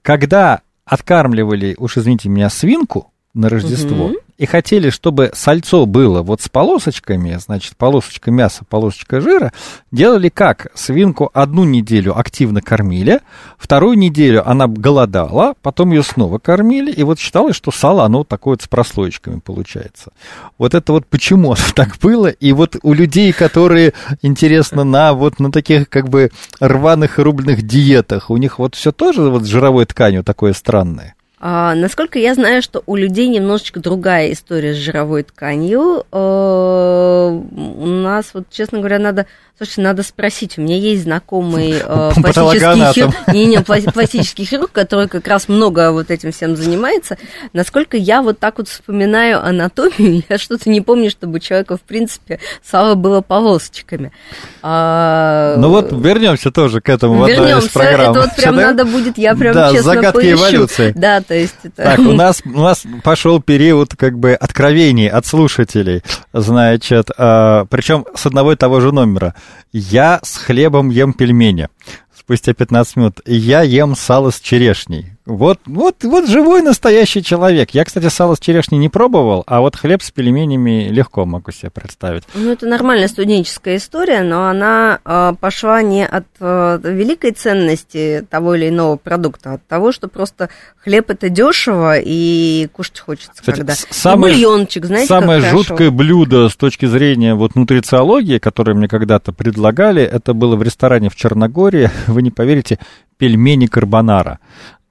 [0.00, 6.40] когда откармливали, уж извините меня, свинку на Рождество, угу и хотели, чтобы сальцо было вот
[6.40, 9.52] с полосочками, значит, полосочка мяса, полосочка жира,
[9.90, 10.68] делали как?
[10.74, 13.20] Свинку одну неделю активно кормили,
[13.58, 18.28] вторую неделю она голодала, потом ее снова кормили, и вот считалось, что сало, оно вот
[18.28, 20.12] такое вот с прослоечками получается.
[20.58, 25.50] Вот это вот почему так было, и вот у людей, которые, интересно, на вот на
[25.50, 29.86] таких как бы рваных и рубленых диетах, у них вот все тоже вот с жировой
[29.86, 31.15] тканью такое странное.
[31.38, 36.04] А, насколько я знаю, что у людей немножечко другая история с жировой тканью.
[36.10, 39.26] А, у нас, вот, честно говоря, надо
[39.58, 40.58] Слушай, надо спросить.
[40.58, 43.10] У меня есть знакомый э, пластический, хир...
[43.34, 47.16] не, не, пластический хирург, который как раз много вот этим всем занимается.
[47.54, 51.80] Насколько я вот так вот вспоминаю анатомию, я что-то не помню, чтобы у человека, в
[51.80, 54.12] принципе, сало было полосочками.
[54.60, 55.54] А...
[55.56, 57.40] Ну вот вернемся тоже к этому вернемся.
[57.40, 58.10] в одной из программ.
[58.10, 58.62] Это вот прям да?
[58.62, 60.36] надо будет, я прям да, честно загадки поищу.
[60.36, 60.92] эволюции.
[60.94, 61.82] Да, то есть это...
[61.82, 68.04] Так, у нас, у нас пошел период как бы откровений от слушателей, значит, а, причем
[68.14, 69.34] с одного и того же номера.
[69.72, 71.68] Я с хлебом ем пельмени.
[72.16, 73.20] Спустя 15 минут.
[73.26, 75.15] Я ем сало с черешней.
[75.26, 77.70] Вот, вот, вот живой настоящий человек.
[77.70, 81.70] Я, кстати, сало с черешней не пробовал, а вот хлеб с пельменями легко могу себе
[81.70, 82.22] представить.
[82.34, 88.54] Ну, это нормальная студенческая история, но она э, пошла не от э, великой ценности того
[88.54, 93.56] или иного продукта, а от того, что просто хлеб это дешево и кушать хочется кстати,
[93.56, 93.74] когда.
[93.74, 99.32] Самое, и бульончик, знаете, Самое жуткое блюдо с точки зрения вот нутрициологии, которое мне когда-то
[99.32, 102.78] предлагали, это было в ресторане в Черногории, вы не поверите,
[103.18, 104.38] пельмени карбонара.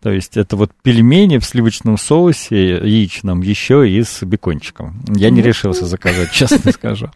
[0.05, 5.01] То есть это вот пельмени в сливочном соусе яичном, еще и с бекончиком.
[5.07, 7.09] Я не решился заказать, честно скажу.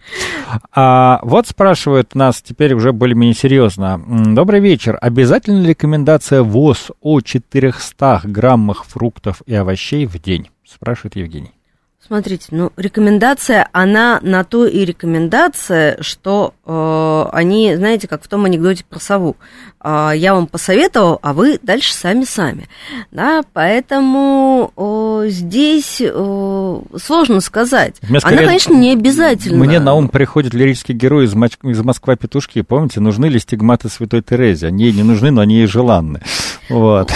[0.73, 4.01] А вот спрашивают нас теперь уже более-менее серьезно.
[4.33, 4.97] Добрый вечер.
[4.99, 10.49] Обязательно ли рекомендация ВОЗ о 400 граммах фруктов и овощей в день?
[10.65, 11.58] Спрашивает Евгений.
[12.05, 18.45] Смотрите, ну, рекомендация, она на то и рекомендация, что э, они, знаете, как в том
[18.45, 19.35] анекдоте про сову.
[19.83, 22.67] Э, я вам посоветовал, а вы дальше сами-сами.
[23.11, 27.97] Да, поэтому э, здесь э, сложно сказать.
[28.09, 29.63] Мне скорее, она, конечно, не обязательно.
[29.63, 32.61] Мне на ум приходит лирический герой из, из Москва петушки.
[32.61, 34.67] Помните, нужны ли стигматы Святой Терезии?
[34.67, 36.21] Они не нужны, но они ей желанны.
[36.69, 37.11] Вот.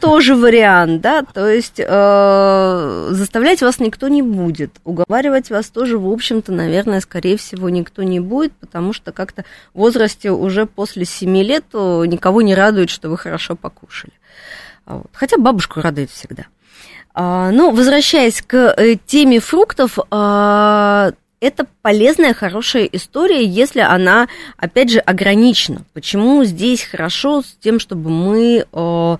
[0.00, 6.08] Тоже вариант, да, то есть э, заставлять вас никто не будет, уговаривать вас тоже, в
[6.08, 11.36] общем-то, наверное, скорее всего, никто не будет, потому что как-то в возрасте уже после 7
[11.38, 14.12] лет никого не радует, что вы хорошо покушали.
[14.84, 15.10] А вот.
[15.12, 16.46] Хотя бабушку радует всегда.
[17.12, 24.90] А, ну, возвращаясь к э, теме фруктов, а, это полезная, хорошая история, если она, опять
[24.90, 25.82] же, ограничена.
[25.92, 29.16] Почему здесь хорошо с тем, чтобы мы э,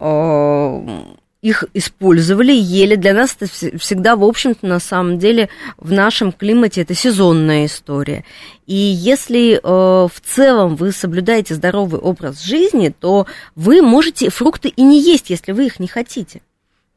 [0.00, 1.00] э,
[1.42, 2.96] их использовали, ели.
[2.96, 8.24] Для нас это всегда, в общем-то, на самом деле, в нашем климате это сезонная история.
[8.66, 14.82] И если э, в целом вы соблюдаете здоровый образ жизни, то вы можете фрукты и
[14.82, 16.42] не есть, если вы их не хотите.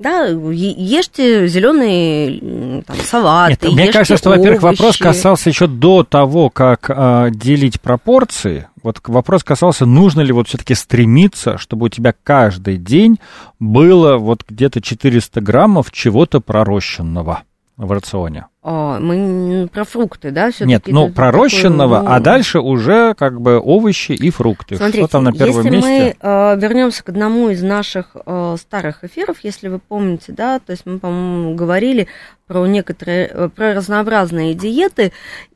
[0.03, 3.67] Да, ешьте зеленые там, салаты.
[3.67, 8.67] Нет, мне кажется, что, во-первых, вопрос касался еще до того, как э, делить пропорции.
[8.83, 13.17] Вот вопрос касался, нужно ли вот все-таки стремиться, чтобы у тебя каждый день
[13.61, 17.43] было вот где-то 400 граммов чего-то пророщенного
[17.77, 18.47] в рационе.
[18.61, 20.51] О, мы про фрукты, да?
[20.61, 22.15] Нет, ну, пророщенного, такой, ну...
[22.15, 24.77] а дальше уже как бы овощи и фрукты.
[24.77, 25.89] Смотрите, Что там на первом если месте?
[25.89, 30.71] мы э, вернемся к одному из наших э, старых эфиров, если вы помните, да, то
[30.71, 32.07] есть мы, по-моему, говорили
[32.47, 35.11] про некоторые, э, про разнообразные диеты,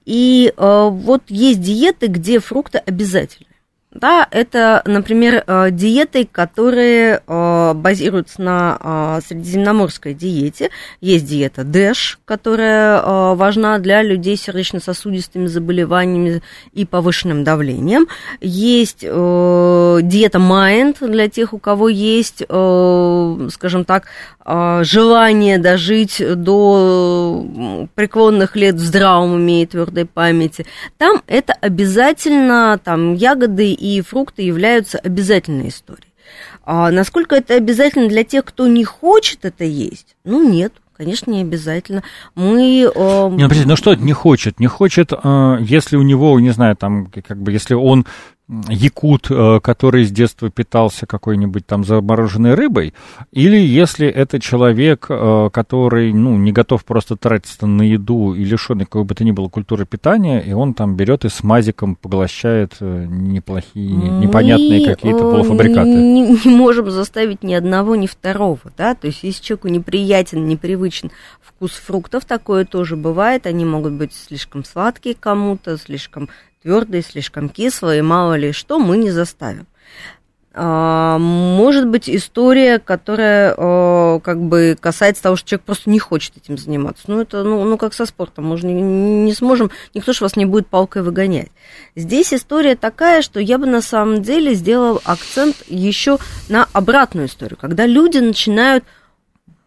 [0.06, 3.47] и э, вот есть диеты, где фрукты обязательны.
[3.94, 10.72] Да, это, например, э, диеты, которые э, базируются на э, средиземноморской диете.
[11.00, 13.02] Есть диета ДЭШ, которая
[13.36, 16.42] важна для людей с сердечно-сосудистыми заболеваниями
[16.74, 18.08] и повышенным давлением.
[18.42, 24.06] Есть диета Майнд для тех, у кого есть, скажем так,
[24.46, 27.46] желание дожить до
[27.96, 30.66] преклонных лет в здравом уме и твердой памяти.
[30.98, 36.14] Там это обязательно там, ягоды и фрукты являются обязательной историей.
[36.64, 40.16] А насколько это обязательно для тех, кто не хочет это есть?
[40.24, 40.74] Ну, нет.
[40.98, 42.02] Конечно, не обязательно.
[42.34, 42.90] Мы...
[42.94, 43.30] Э...
[43.30, 44.60] Не, ну, ну что не хочет?
[44.60, 48.08] Не хочет, э, если у него, не знаю, там, как бы, если он
[48.70, 52.94] якут, э, который с детства питался какой-нибудь там замороженной рыбой,
[53.32, 58.86] или если это человек, э, который, ну, не готов просто тратиться на еду и лишенный
[58.86, 62.78] какой бы то ни было культуры питания, и он там берет и с мазиком поглощает
[62.80, 65.90] э, неплохие, Мы непонятные какие-то полуфабрикаты.
[65.90, 71.12] Не, не можем заставить ни одного, ни второго, да, то есть если человеку неприятен, непривычен
[71.42, 76.30] вкус фруктов, такое тоже бывает, они могут быть слишком сладкие кому-то, слишком
[76.68, 79.68] твердые, слишком кислые, мало ли что, мы не заставим.
[80.54, 86.58] А, может быть история, которая как бы касается того, что человек просто не хочет этим
[86.58, 87.04] заниматься.
[87.08, 90.36] Ну, это, ну, ну как со спортом, мы же не, не сможем, никто же вас
[90.36, 91.52] не будет палкой выгонять.
[91.96, 96.18] Здесь история такая, что я бы на самом деле сделал акцент еще
[96.50, 98.84] на обратную историю, когда люди начинают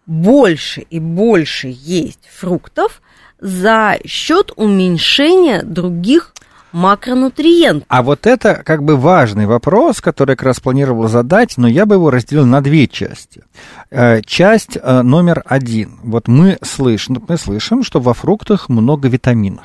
[0.04, 3.00] больше и больше есть фруктов
[3.38, 6.34] за счет уменьшения других
[6.72, 7.85] макронутриент.
[7.88, 11.87] А вот это как бы важный вопрос, который я как раз планировал задать, но я
[11.87, 13.42] бы его разделил на две части.
[13.90, 15.98] Э, часть э, номер один.
[16.02, 19.64] Вот мы слышим, мы слышим, что во фруктах много витаминов.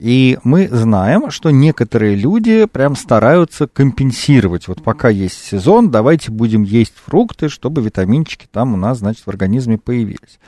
[0.00, 4.66] И мы знаем, что некоторые люди прям стараются компенсировать.
[4.66, 9.28] Вот пока есть сезон, давайте будем есть фрукты, чтобы витаминчики там у нас, значит, в
[9.28, 10.40] организме появились.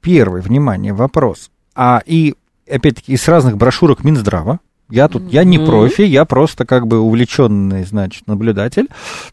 [0.00, 1.50] Первый, внимание, вопрос.
[1.74, 2.34] А и,
[2.66, 7.84] опять-таки, из разных брошюрок Минздрава, я тут, я не профи, я просто как бы увлеченный,
[7.84, 8.88] значит, наблюдатель.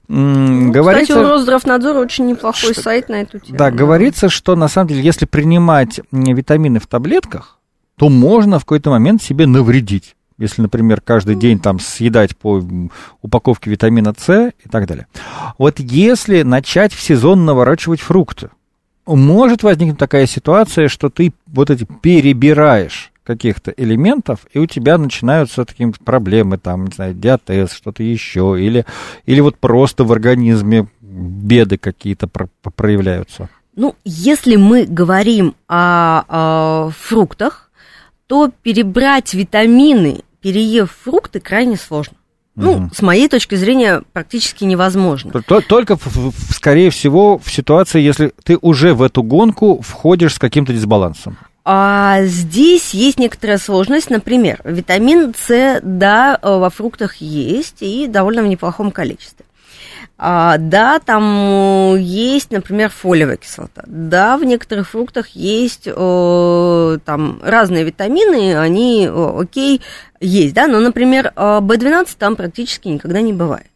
[0.08, 3.58] Ну, говорится, кстати, у Росздравнадзора очень неплохой что, сайт на эту тему.
[3.58, 7.58] Да, говорится, что на самом деле, если принимать витамины в таблетках,
[7.98, 10.16] то можно в какой-то момент себе навредить.
[10.38, 12.64] Если, например, каждый день там съедать по
[13.24, 15.08] упаковке витамина С и так далее.
[15.58, 18.52] Вот если начать в сезон наворачивать фрукты,
[19.08, 25.66] может возникнуть такая ситуация, что ты вот эти перебираешь каких-то элементов, и у тебя начинаются
[25.66, 28.86] такие проблемы, там, не знаю, диатез, что-то еще, или,
[29.26, 33.50] или вот просто в организме беды какие-то про- проявляются?
[33.76, 37.70] Ну, если мы говорим о, о фруктах,
[38.28, 42.16] то перебрать витамины, переев фрукты, крайне сложно.
[42.56, 42.90] Ну, угу.
[42.92, 45.44] с моей точки зрения, практически невозможно.
[45.68, 45.98] Только,
[46.50, 51.38] скорее всего, в ситуации, если ты уже в эту гонку входишь с каким-то дисбалансом.
[51.70, 54.10] А здесь есть некоторая сложность.
[54.10, 59.46] Например, витамин С, да, э, во фруктах есть и довольно в неплохом количестве.
[60.18, 63.84] А, да, там есть, например, фолиевая кислота.
[63.86, 69.82] Да, в некоторых фруктах есть о, там разные витамины, они, о, окей,
[70.22, 73.68] есть, да, но, например, B12 там практически никогда не бывает.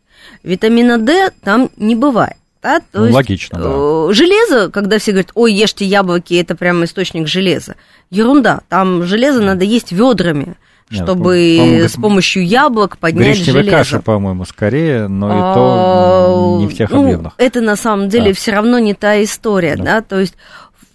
[0.44, 2.38] Витамина D там не бывает.
[2.62, 2.80] Да?
[2.80, 3.70] То ну, есть, логично, да.
[3.70, 7.76] Э, железо, когда все говорят, ой, ешьте яблоки, это прям источник железа.
[8.10, 10.56] Ерунда, там железо надо есть ведрами
[10.94, 13.78] чтобы Нет, с помощью яблок поднять Гречневая железо.
[13.78, 17.34] каша, по-моему, скорее, но и то не в тех ну, объемах.
[17.38, 18.34] Это на самом деле да.
[18.34, 20.02] все равно не та история, да, да?
[20.02, 20.36] то есть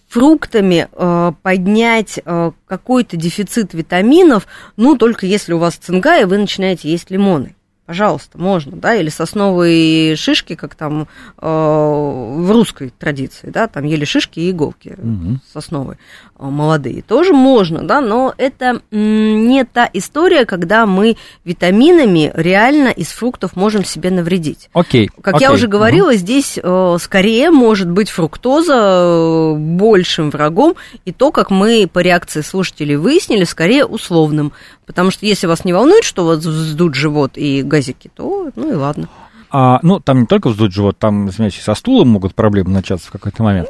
[0.08, 6.38] фруктами э, поднять э, какой-то дефицит витаминов, ну, только если у вас цинга, и вы
[6.38, 7.54] начинаете есть лимоны.
[7.86, 14.04] Пожалуйста, можно, да, или сосновые шишки, как там э, в русской традиции, да, там ели
[14.04, 15.38] шишки и иголки угу.
[15.52, 15.96] сосновые
[16.36, 23.12] э, молодые, тоже можно, да, но это не та история, когда мы витаминами реально из
[23.12, 24.68] фруктов можем себе навредить.
[24.72, 25.08] Окей.
[25.22, 25.46] Как окей.
[25.46, 26.16] я уже говорила, угу.
[26.16, 30.74] здесь э, скорее может быть фруктоза э, большим врагом,
[31.04, 34.52] и то, как мы по реакции слушателей выяснили, скорее условным,
[34.86, 38.74] потому что если вас не волнует, что вас вздут живот и газики, то ну и
[38.74, 39.08] ладно.
[39.50, 43.12] А, ну, там не только вздуть живот, там, извиняюсь, со стулом могут проблемы начаться в
[43.12, 43.68] какой-то момент.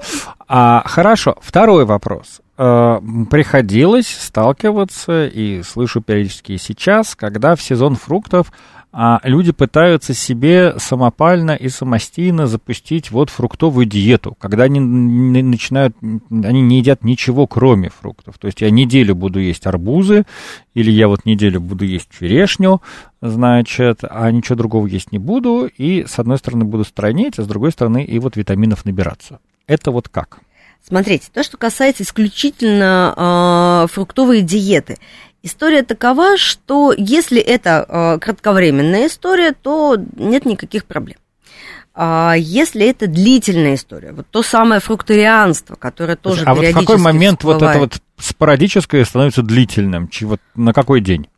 [0.48, 2.40] А, хорошо, второй вопрос.
[2.56, 8.52] А, приходилось сталкиваться, и слышу периодически и сейчас, когда в сезон фруктов
[8.92, 16.62] а люди пытаются себе самопально и самостийно запустить вот фруктовую диету, когда они начинают, они
[16.62, 18.38] не едят ничего, кроме фруктов.
[18.38, 20.24] То есть я неделю буду есть арбузы,
[20.74, 22.80] или я вот неделю буду есть черешню,
[23.20, 27.46] значит, а ничего другого есть не буду, и с одной стороны буду странеть, а с
[27.46, 29.40] другой стороны и вот витаминов набираться.
[29.66, 30.38] Это вот как?
[30.86, 34.96] Смотрите, то, что касается исключительно э, фруктовой диеты,
[35.46, 41.18] История такова, что если это э, кратковременная история, то нет никаких проблем.
[41.94, 46.98] А если это длительная история, вот то самое фрукторианство, которое тоже а вот в какой
[46.98, 47.62] момент всплывает.
[47.62, 50.10] вот это вот спорадическое становится длительным?
[50.22, 51.28] Вот на какой день?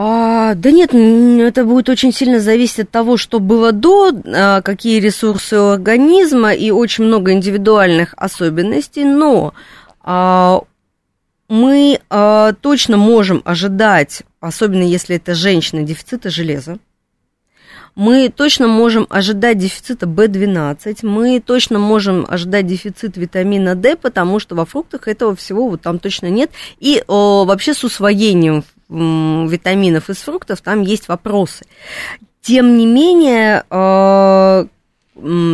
[0.00, 5.00] А, да нет, это будет очень сильно зависеть от того, что было до, а, какие
[5.00, 9.54] ресурсы у организма и очень много индивидуальных особенностей, но
[10.00, 10.60] а,
[11.48, 16.78] мы э, точно можем ожидать, особенно если это женщина, дефицита железа.
[17.96, 24.54] Мы точно можем ожидать дефицита В12, мы точно можем ожидать дефицит витамина D, потому что
[24.54, 26.52] во фруктах этого всего вот там точно нет.
[26.78, 31.66] И о, вообще с усвоением витаминов из фруктов там есть вопросы.
[32.40, 34.66] Тем не менее, э,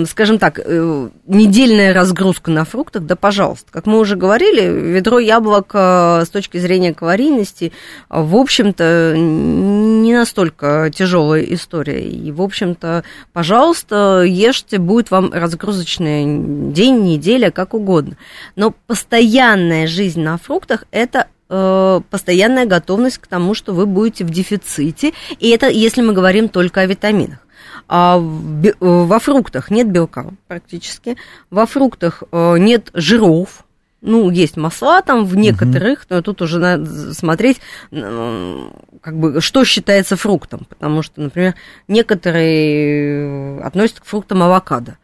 [0.07, 3.73] скажем так, э, недельная разгрузка на фруктах, да, пожалуйста.
[3.73, 7.73] Как мы уже говорили, ведро яблок э, с точки зрения калорийности,
[8.09, 12.07] в общем-то, не настолько тяжелая история.
[12.09, 16.25] И, в общем-то, пожалуйста, ешьте, будет вам разгрузочный
[16.73, 18.17] день, неделя, как угодно.
[18.55, 24.31] Но постоянная жизнь на фруктах– это э, постоянная готовность к тому, что вы будете в
[24.31, 27.39] дефиците, и это если мы говорим только о витаминах.
[27.87, 31.17] А во фруктах нет белка практически,
[31.51, 33.65] во фруктах э, нет жиров,
[34.01, 40.17] ну, есть масла там в некоторых, но тут уже надо смотреть, как бы, что считается
[40.17, 41.55] фруктом, потому что, например,
[41.89, 44.99] некоторые относятся к фруктам авокадо.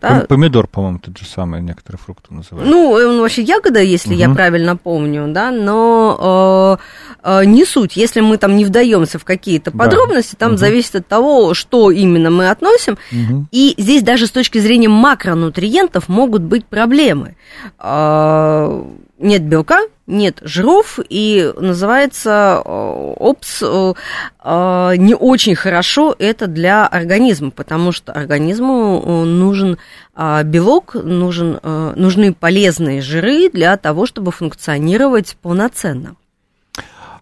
[0.00, 0.26] Да?
[0.28, 2.68] Помидор, по-моему, тот же самый, некоторые фрукты называют.
[2.68, 4.18] Ну, он вообще ягода, если угу.
[4.18, 6.78] я правильно помню, да, но
[7.22, 7.96] э, э, не суть.
[7.96, 10.46] Если мы там не вдаемся в какие-то подробности, да.
[10.46, 10.58] там угу.
[10.58, 12.98] зависит от того, что именно мы относим.
[13.12, 13.46] Угу.
[13.50, 17.36] И здесь даже с точки зрения макронутриентов могут быть проблемы.
[17.78, 18.84] Э,
[19.18, 23.94] нет белка, нет жиров, и называется э, ОПС э,
[24.42, 29.78] э, не очень хорошо это для организма, потому что организму нужен
[30.16, 36.16] белок, нужен, нужны полезные жиры для того, чтобы функционировать полноценно.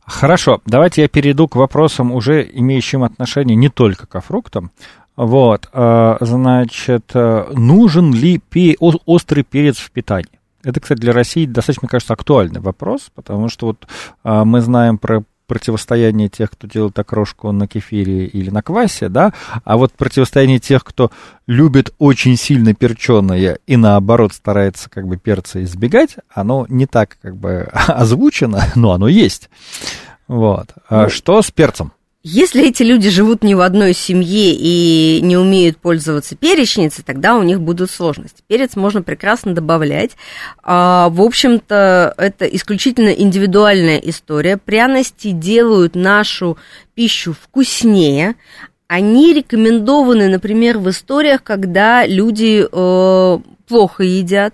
[0.07, 4.70] Хорошо, давайте я перейду к вопросам, уже имеющим отношение не только к фруктам.
[5.14, 8.40] Вот, значит, нужен ли
[9.05, 10.36] острый перец в питании?
[10.66, 13.86] Это, кстати, для России достаточно, мне кажется, актуальный вопрос, потому что вот
[14.24, 19.32] а, мы знаем про противостояние тех, кто делает окрошку на кефире или на квасе, да,
[19.64, 21.12] а вот противостояние тех, кто
[21.46, 27.36] любит очень сильно перченое и наоборот старается как бы перца избегать, оно не так как
[27.36, 29.48] бы озвучено, но оно есть.
[30.26, 30.70] Вот.
[30.88, 31.92] А ну, что с перцем?
[32.28, 37.44] Если эти люди живут не в одной семье и не умеют пользоваться перечницей, тогда у
[37.44, 38.42] них будут сложности.
[38.48, 40.16] Перец можно прекрасно добавлять.
[40.60, 44.56] А, в общем-то, это исключительно индивидуальная история.
[44.56, 46.58] Пряности делают нашу
[46.96, 48.34] пищу вкуснее.
[48.88, 54.52] Они рекомендованы, например, в историях, когда люди э, плохо едят,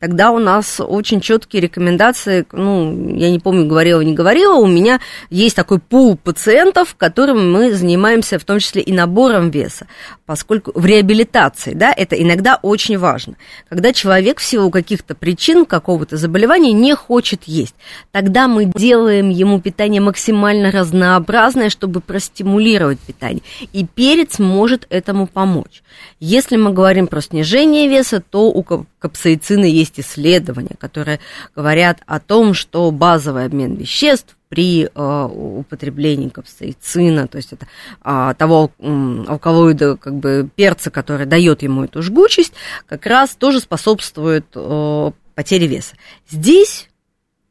[0.00, 4.98] тогда у нас очень четкие рекомендации, ну, я не помню, говорила, не говорила, у меня
[5.28, 9.86] есть такой пул пациентов, которым мы занимаемся в том числе и набором веса,
[10.24, 13.34] поскольку в реабилитации, да, это иногда очень важно.
[13.68, 17.74] Когда человек в силу каких-то причин, какого-то заболевания не хочет есть,
[18.10, 23.42] тогда мы делаем ему питание максимально разнообразное, чтобы простимулировать питание.
[23.74, 25.82] И перец может этому помочь.
[26.20, 28.64] Если мы говорим про снижение веса, то у
[28.98, 31.20] капсаицина есть исследования, которые
[31.54, 37.66] говорят о том, что базовый обмен веществ при э, употреблении капсаицина, то есть это
[38.04, 42.52] э, того алкалоида, как бы перца, который дает ему эту жгучесть,
[42.86, 45.94] как раз тоже способствует э, потере веса.
[46.28, 46.90] Здесь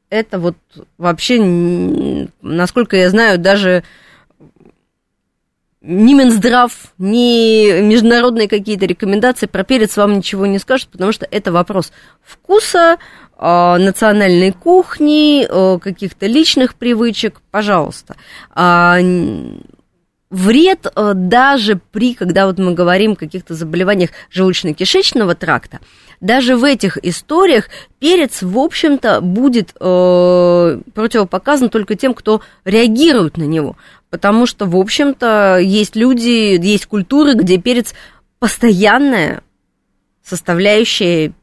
[0.10, 0.58] это вот
[0.98, 1.40] вообще,
[2.42, 3.84] насколько я знаю, даже
[5.82, 11.52] ни Минздрав, ни международные какие-то рекомендации про перец вам ничего не скажут, потому что это
[11.52, 12.98] вопрос вкуса,
[13.38, 18.18] а, национальной кухни, а, каких-то личных привычек, пожалуйста.
[18.54, 18.98] А,
[20.30, 25.80] вред даже при, когда вот мы говорим о каких-то заболеваниях желудочно-кишечного тракта,
[26.22, 33.44] даже в этих историях перец, в общем-то, будет э, противопоказан только тем, кто реагирует на
[33.44, 33.78] него.
[34.10, 37.94] Потому что, в общем-то, есть люди, есть культуры, где перец
[38.40, 39.44] постоянная
[40.24, 41.34] составляющая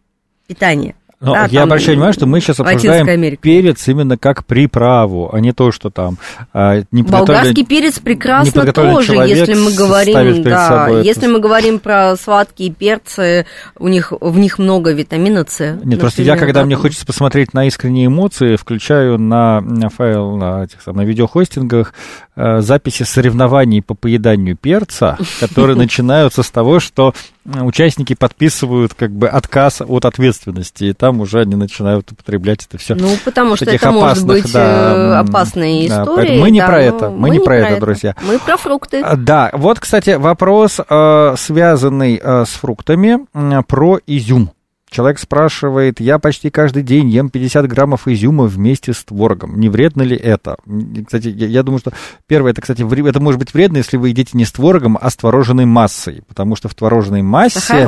[0.46, 0.95] питания.
[1.18, 5.52] Но да, я обращаю внимание, что мы сейчас обсуждаем перец именно как приправу, а не
[5.52, 6.18] то, что там
[6.52, 11.32] а, не Болгарский перец прекрасно тоже, если мы говорим, да, если это...
[11.32, 13.46] мы говорим про сладкие перцы,
[13.78, 15.60] у них в них много витамина С.
[15.60, 20.36] Нет, например, просто я, когда мне хочется посмотреть на искренние эмоции, включаю на, на файл
[20.36, 21.94] на, этих, на видеохостингах
[22.36, 27.14] записи соревнований по поеданию перца, которые начинаются с того, что
[27.62, 32.94] участники подписывают как бы отказ от ответственности, и там уже они начинают употреблять это все.
[32.94, 36.40] Ну, потому что это может быть да, э, опасные да, истории.
[36.40, 38.14] Мы не да, про это, мы, мы не, не про это, это, друзья.
[38.22, 39.00] Мы про фрукты.
[39.00, 43.18] А, да, вот, кстати, вопрос, э, связанный э, с фруктами,
[43.66, 44.50] про изюм.
[44.96, 49.60] Человек спрашивает, я почти каждый день ем 50 граммов изюма вместе с творогом.
[49.60, 50.56] Не вредно ли это?
[51.04, 51.92] Кстати, я, я думаю, что
[52.26, 55.16] первое, это, кстати, это может быть вредно, если вы едите не с творогом, а с
[55.16, 56.22] творожной массой.
[56.26, 57.86] Потому что в творожной массе,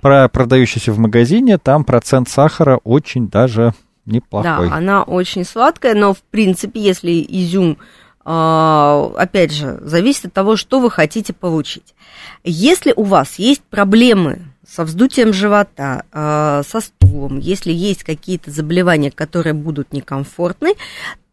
[0.00, 3.72] про, продающейся в магазине, там процент сахара очень даже
[4.04, 4.68] неплохой.
[4.68, 7.78] Да, она очень сладкая, но, в принципе, если изюм
[8.24, 11.94] а, опять же, зависит от того, что вы хотите получить.
[12.42, 14.40] Если у вас есть проблемы
[14.78, 20.74] со вздутием живота, э, со стулом, если есть какие-то заболевания, которые будут некомфортны,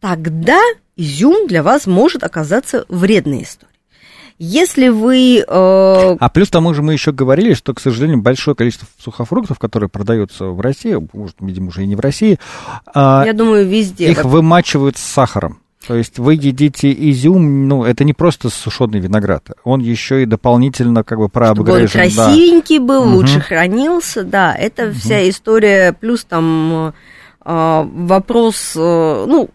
[0.00, 0.58] тогда
[0.96, 3.72] изюм для вас может оказаться вредной историей.
[4.40, 5.44] Если вы...
[5.46, 6.16] Э...
[6.18, 10.46] А плюс тому же мы еще говорили, что, к сожалению, большое количество сухофруктов, которые продаются
[10.46, 12.40] в России, может, видимо, уже и не в России,
[12.92, 14.10] э, я думаю, везде.
[14.10, 15.60] Их вымачивают с сахаром.
[15.86, 21.04] То есть вы едите изюм, ну, это не просто сушеный виноград, он еще и дополнительно
[21.04, 21.88] как бы прообгрежен.
[21.88, 22.84] Чтобы он красивенький да.
[22.84, 23.16] был, угу.
[23.16, 24.94] лучше хранился, да, это угу.
[24.94, 26.92] вся история, плюс там
[27.44, 29.48] э, вопрос, э, ну,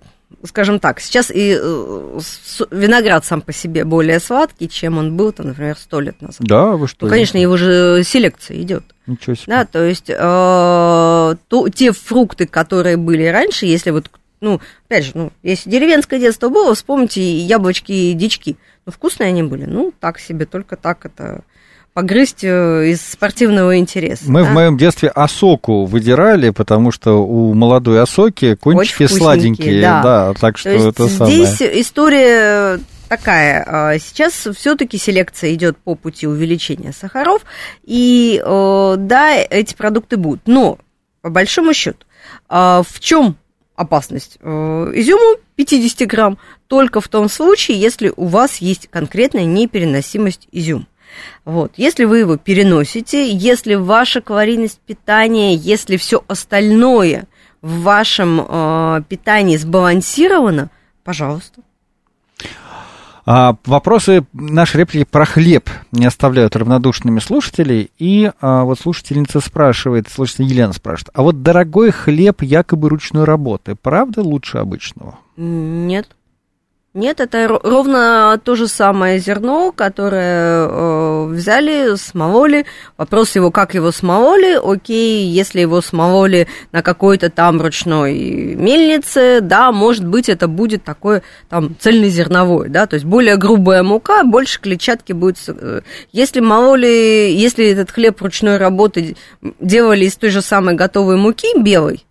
[0.45, 2.19] скажем так, сейчас и э,
[2.71, 6.39] виноград сам по себе более сладкий, чем он был, там, например, сто лет назад.
[6.39, 7.05] Да, вы что?
[7.05, 8.83] Ну, конечно, его же селекция идет.
[9.05, 9.45] Ничего себе.
[9.47, 14.09] Да, то есть э, то, те фрукты, которые были раньше, если вот
[14.41, 18.57] ну, опять же, ну, если деревенское детство было, вспомните яблочки и дички.
[18.85, 19.65] Ну, вкусные они были.
[19.65, 21.43] Ну, так себе, только так это
[21.93, 24.23] погрызть э, из спортивного интереса.
[24.31, 24.49] Мы да?
[24.49, 30.01] в моем детстве осоку выдирали, потому что у молодой осоки кончики сладенькие, да.
[30.01, 31.81] да, так что То это здесь самое.
[31.81, 32.79] история
[33.09, 33.63] такая.
[33.67, 37.43] А, сейчас все-таки селекция идет по пути увеличения сахаров,
[37.83, 40.47] и э, да, эти продукты будут.
[40.47, 40.79] Но
[41.21, 42.05] по большому счету,
[42.47, 43.35] а, в чем
[43.81, 50.47] опасность э, изюму 50 грамм только в том случае, если у вас есть конкретная непереносимость
[50.51, 50.87] изюма.
[51.43, 51.73] Вот.
[51.75, 57.27] Если вы его переносите, если ваша калорийность питания, если все остальное
[57.61, 60.69] в вашем э, питании сбалансировано,
[61.03, 61.61] пожалуйста.
[63.25, 67.91] А, вопросы, наши реплики про хлеб не оставляют равнодушными слушателей.
[67.97, 73.75] И а, вот слушательница спрашивает, слушатель Елена спрашивает, а вот дорогой хлеб якобы ручной работы,
[73.75, 75.19] правда лучше обычного?
[75.37, 76.09] Нет.
[76.93, 82.65] Нет, это ровно то же самое зерно, которое э, взяли, смололи.
[82.97, 84.59] Вопрос его, как его смололи.
[84.61, 91.23] Окей, если его смололи на какой-то там ручной мельнице, да, может быть, это будет такое
[91.47, 95.37] там цельнозерновое, да, то есть более грубая мука, больше клетчатки будет.
[95.47, 99.15] Э, если мололи, если этот хлеб ручной работы
[99.61, 102.05] делали из той же самой готовой муки белой,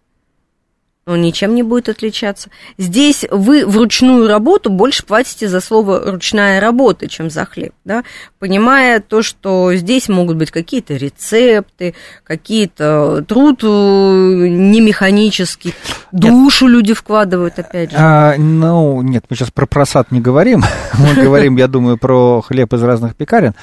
[1.06, 2.50] он ничем не будет отличаться.
[2.78, 8.04] Здесь вы вручную работу больше платите за слово «ручная работа», чем за хлеб, да?
[8.38, 11.94] понимая то, что здесь могут быть какие-то рецепты,
[12.24, 15.74] какие-то труд э, не механический,
[16.12, 16.74] душу нет.
[16.74, 17.96] люди вкладывают, опять же.
[17.98, 20.62] А, ну, нет, мы сейчас про просад не говорим,
[20.98, 23.54] мы говорим, я думаю, про хлеб из разных пекарен.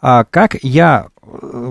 [0.00, 1.08] А как я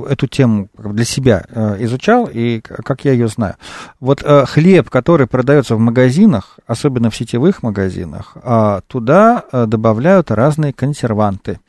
[0.09, 3.55] эту тему для себя э, изучал и как я ее знаю.
[3.99, 10.31] Вот э, хлеб, который продается в магазинах, особенно в сетевых магазинах, э, туда э, добавляют
[10.31, 11.59] разные консерванты.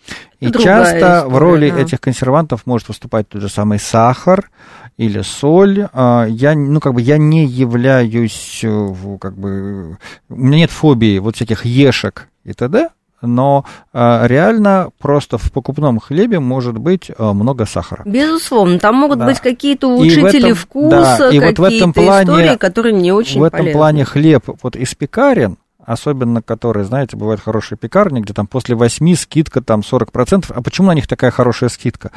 [0.41, 1.81] И Другая часто история, в роли да.
[1.81, 4.51] этих консервантов может выступать тот же самый сахар
[4.97, 5.89] или соль.
[5.95, 11.37] Я, ну, как бы, я не являюсь, э, как бы, у меня нет фобии вот
[11.37, 12.91] всяких ешек и т.д.,
[13.23, 18.03] но а, реально просто в покупном хлебе может быть а, много сахара.
[18.05, 19.27] Безусловно, там могут Да.
[19.27, 22.57] быть какие-то И в улучшители этом- вкуса, да, и вот в этом какие-то плане- истории,
[22.57, 23.79] которые не очень в этом полезны.
[23.79, 29.15] плане хлеб вот из пекарен, особенно которые, знаете, бывают хорошие пекарни, где там после 8
[29.15, 30.51] скидка там 40%.
[30.55, 32.11] А почему на них такая хорошая скидка?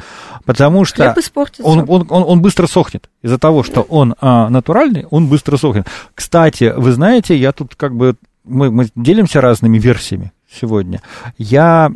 [0.44, 1.14] Потому что
[1.62, 3.08] он, он, он, он быстро сохнет.
[3.22, 5.86] Из-за того, что он а, натуральный, он быстро сохнет.
[6.14, 8.16] Кстати, вы знаете, я тут как бы...
[8.42, 11.00] Мы, мы делимся разными версиями сегодня.
[11.38, 11.90] Я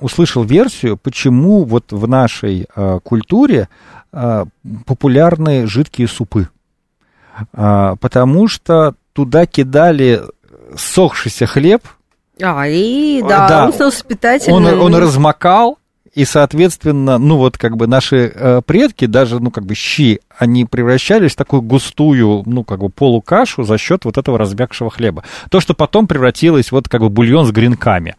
[0.00, 3.68] услышал версию, почему вот в нашей а, культуре
[4.12, 4.46] а,
[4.86, 6.48] популярны жидкие супы.
[7.52, 10.22] А, потому что туда кидали
[10.76, 11.82] сохшийся хлеб,
[12.42, 13.64] А, и Э, да, да.
[13.64, 14.64] он становился питательным.
[14.64, 15.78] он, он размокал,
[16.16, 20.64] и, соответственно, ну вот как бы наши э, предки, даже, ну как бы щи, они
[20.64, 25.24] превращались в такую густую, ну как бы полукашу за счет вот этого размягшего хлеба.
[25.50, 28.16] То, что потом превратилось вот как бы бульон с гренками.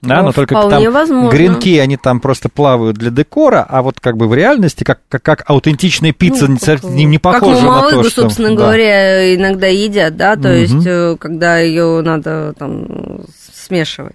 [0.00, 1.28] Да, Ну, но только там возможно.
[1.28, 5.20] гренки, они там просто плавают для декора, а вот как бы в реальности, как, как,
[5.20, 8.22] как аутентичная пицца, Ну, не, как, не, не как похожа на мамалыгу, то, что...
[8.22, 8.54] собственно да.
[8.54, 10.56] говоря, иногда едят, да, то Мгм.
[10.56, 13.22] есть, э, когда ее надо там
[13.52, 14.14] смешивать.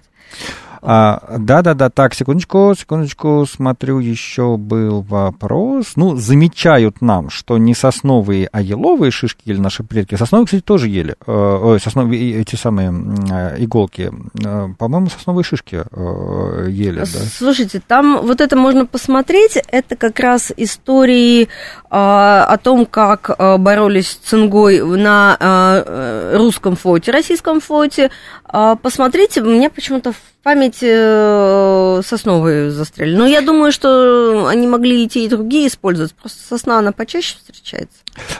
[0.88, 5.92] А, да-да-да, так, секундочку, секундочку, смотрю, еще был вопрос.
[5.96, 10.14] Ну, замечают нам, что не сосновые, а еловые шишки ели наши предки.
[10.14, 11.16] Сосновые, кстати, тоже ели.
[11.26, 12.90] Э, сосновые, эти самые
[13.30, 14.12] э, иголки.
[14.44, 17.04] Э, По-моему, сосновые шишки э, ели, да.
[17.06, 19.58] Слушайте, там вот это можно посмотреть.
[19.72, 21.48] Это как раз истории
[21.90, 28.10] а, о том, как а, боролись с цингой на э, русском флоте, российском флоте.
[28.44, 33.16] А, посмотрите, меня почему-то в памяти э, сосновые застряли.
[33.16, 36.14] Но я думаю, что они могли и те, и другие использовать.
[36.14, 37.98] Просто сосна, она почаще встречается.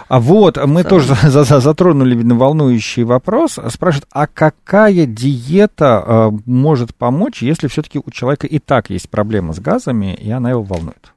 [0.08, 0.84] А вот, мы целом.
[0.84, 3.58] тоже за- за- затронули видно, волнующий вопрос.
[3.70, 9.52] Спрашивают, а какая диета э, может помочь, если все-таки у человека и так есть проблема
[9.52, 11.12] с газами, и она его волнует?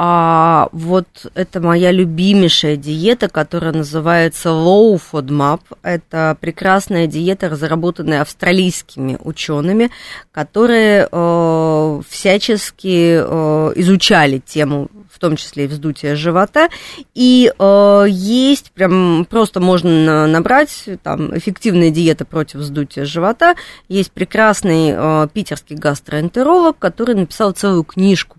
[0.00, 5.60] А вот это моя любимейшая диета, которая называется Low FODMAP.
[5.82, 9.90] Это прекрасная диета, разработанная австралийскими учеными,
[10.30, 16.68] которые э, всячески э, изучали тему, в том числе и вздутия живота.
[17.16, 23.56] И э, есть прям просто можно на- набрать там эффективная диета против вздутия живота.
[23.88, 28.37] Есть прекрасный э, питерский гастроэнтеролог, который написал целую книжку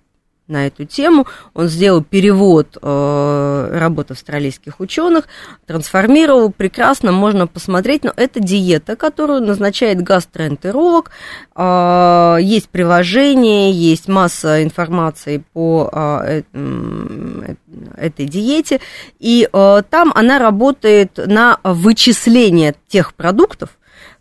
[0.50, 1.28] на эту тему.
[1.54, 5.26] Он сделал перевод э, работ австралийских ученых,
[5.66, 11.12] трансформировал прекрасно, можно посмотреть, но это диета, которую назначает гастроэнтеролог.
[11.56, 17.56] Э, есть приложение, есть масса информации по э, э,
[17.98, 18.80] этой диете,
[19.20, 23.70] и э, там она работает на вычисление тех продуктов,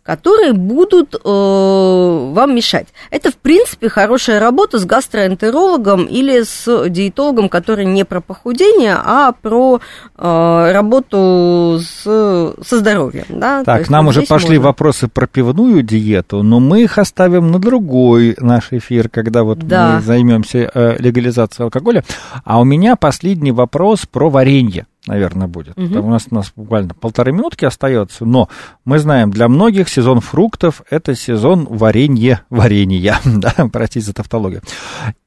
[0.09, 2.87] которые будут э, вам мешать.
[3.11, 9.33] Это, в принципе, хорошая работа с гастроэнтерологом или с диетологом, который не про похудение, а
[9.33, 9.79] про
[10.17, 13.25] э, работу с, со здоровьем.
[13.29, 13.63] Да?
[13.63, 14.69] Так, есть нам вот уже пошли можно.
[14.69, 19.93] вопросы про пивную диету, но мы их оставим на другой наш эфир, когда вот Да.
[19.97, 22.03] мы займемся э, легализацией алкоголя.
[22.43, 25.75] А у меня последний вопрос про варенье, наверное, будет.
[25.77, 25.93] Мгм.
[25.93, 28.47] Там у нас, у нас буквально полторы минутки остается, но
[28.85, 34.61] мы знаем, для многих сезон фруктов– это сезон варенье, варенья, да, простите за тавтологию.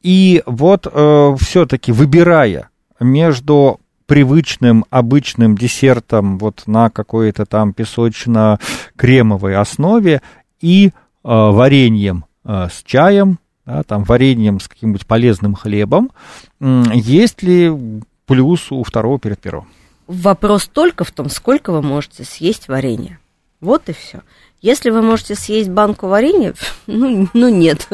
[0.03, 0.87] И вот
[1.41, 2.71] все-таки выбирая
[3.01, 10.21] между привычным обычным десертом вот на какой-то там песочно-кремовой основе
[10.61, 10.91] и э,
[11.23, 16.11] вареньем э, с чаем, да, там вареньем с каким-нибудь полезным хлебом,
[16.61, 17.73] есть ли
[18.27, 19.69] плюс у второго перед первым?
[20.07, 23.21] Вопрос только в том, сколько вы можете съесть варенья.
[23.61, 24.23] Вот и все.
[24.63, 26.55] Если вы можете съесть банку варенья,
[26.87, 27.89] ну, ну нет.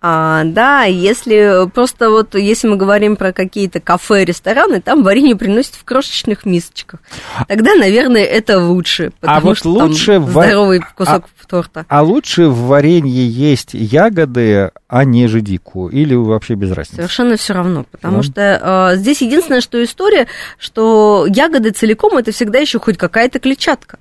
[0.00, 5.74] А, да, если просто вот, если мы говорим про какие-то кафе, рестораны, там варенье приносят
[5.74, 7.00] в крошечных мисочках.
[7.46, 11.84] Тогда, наверное, это лучше, потому А вот что там лучше ва- здоровый кусок торта.
[11.88, 15.88] А лучше в варенье есть ягоды, а не жидику?
[15.88, 16.96] Или вообще без разницы?
[16.96, 18.22] Совершенно все равно, потому Да.
[18.22, 20.26] что э, здесь единственное, что история,
[20.58, 23.98] что ягоды целиком это всегда еще хоть какая-то клетчатка.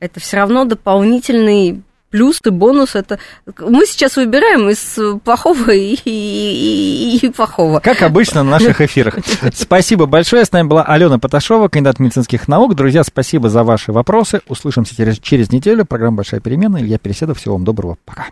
[0.00, 3.18] Это все равно дополнительный плюс и бонус это...
[3.58, 7.80] Мы сейчас выбираем из плохого и, и, и плохого.
[7.80, 9.16] Как обычно на наших эфирах.
[9.54, 10.44] Спасибо большое.
[10.44, 12.74] С нами была Алена Поташова, кандидат медицинских наук.
[12.74, 14.40] Друзья, спасибо за ваши вопросы.
[14.48, 15.84] Услышимся через, через неделю.
[15.84, 16.78] Программа «Большая перемена».
[16.78, 17.38] Илья Переседов.
[17.38, 17.98] Всего вам доброго.
[18.04, 18.26] Пока.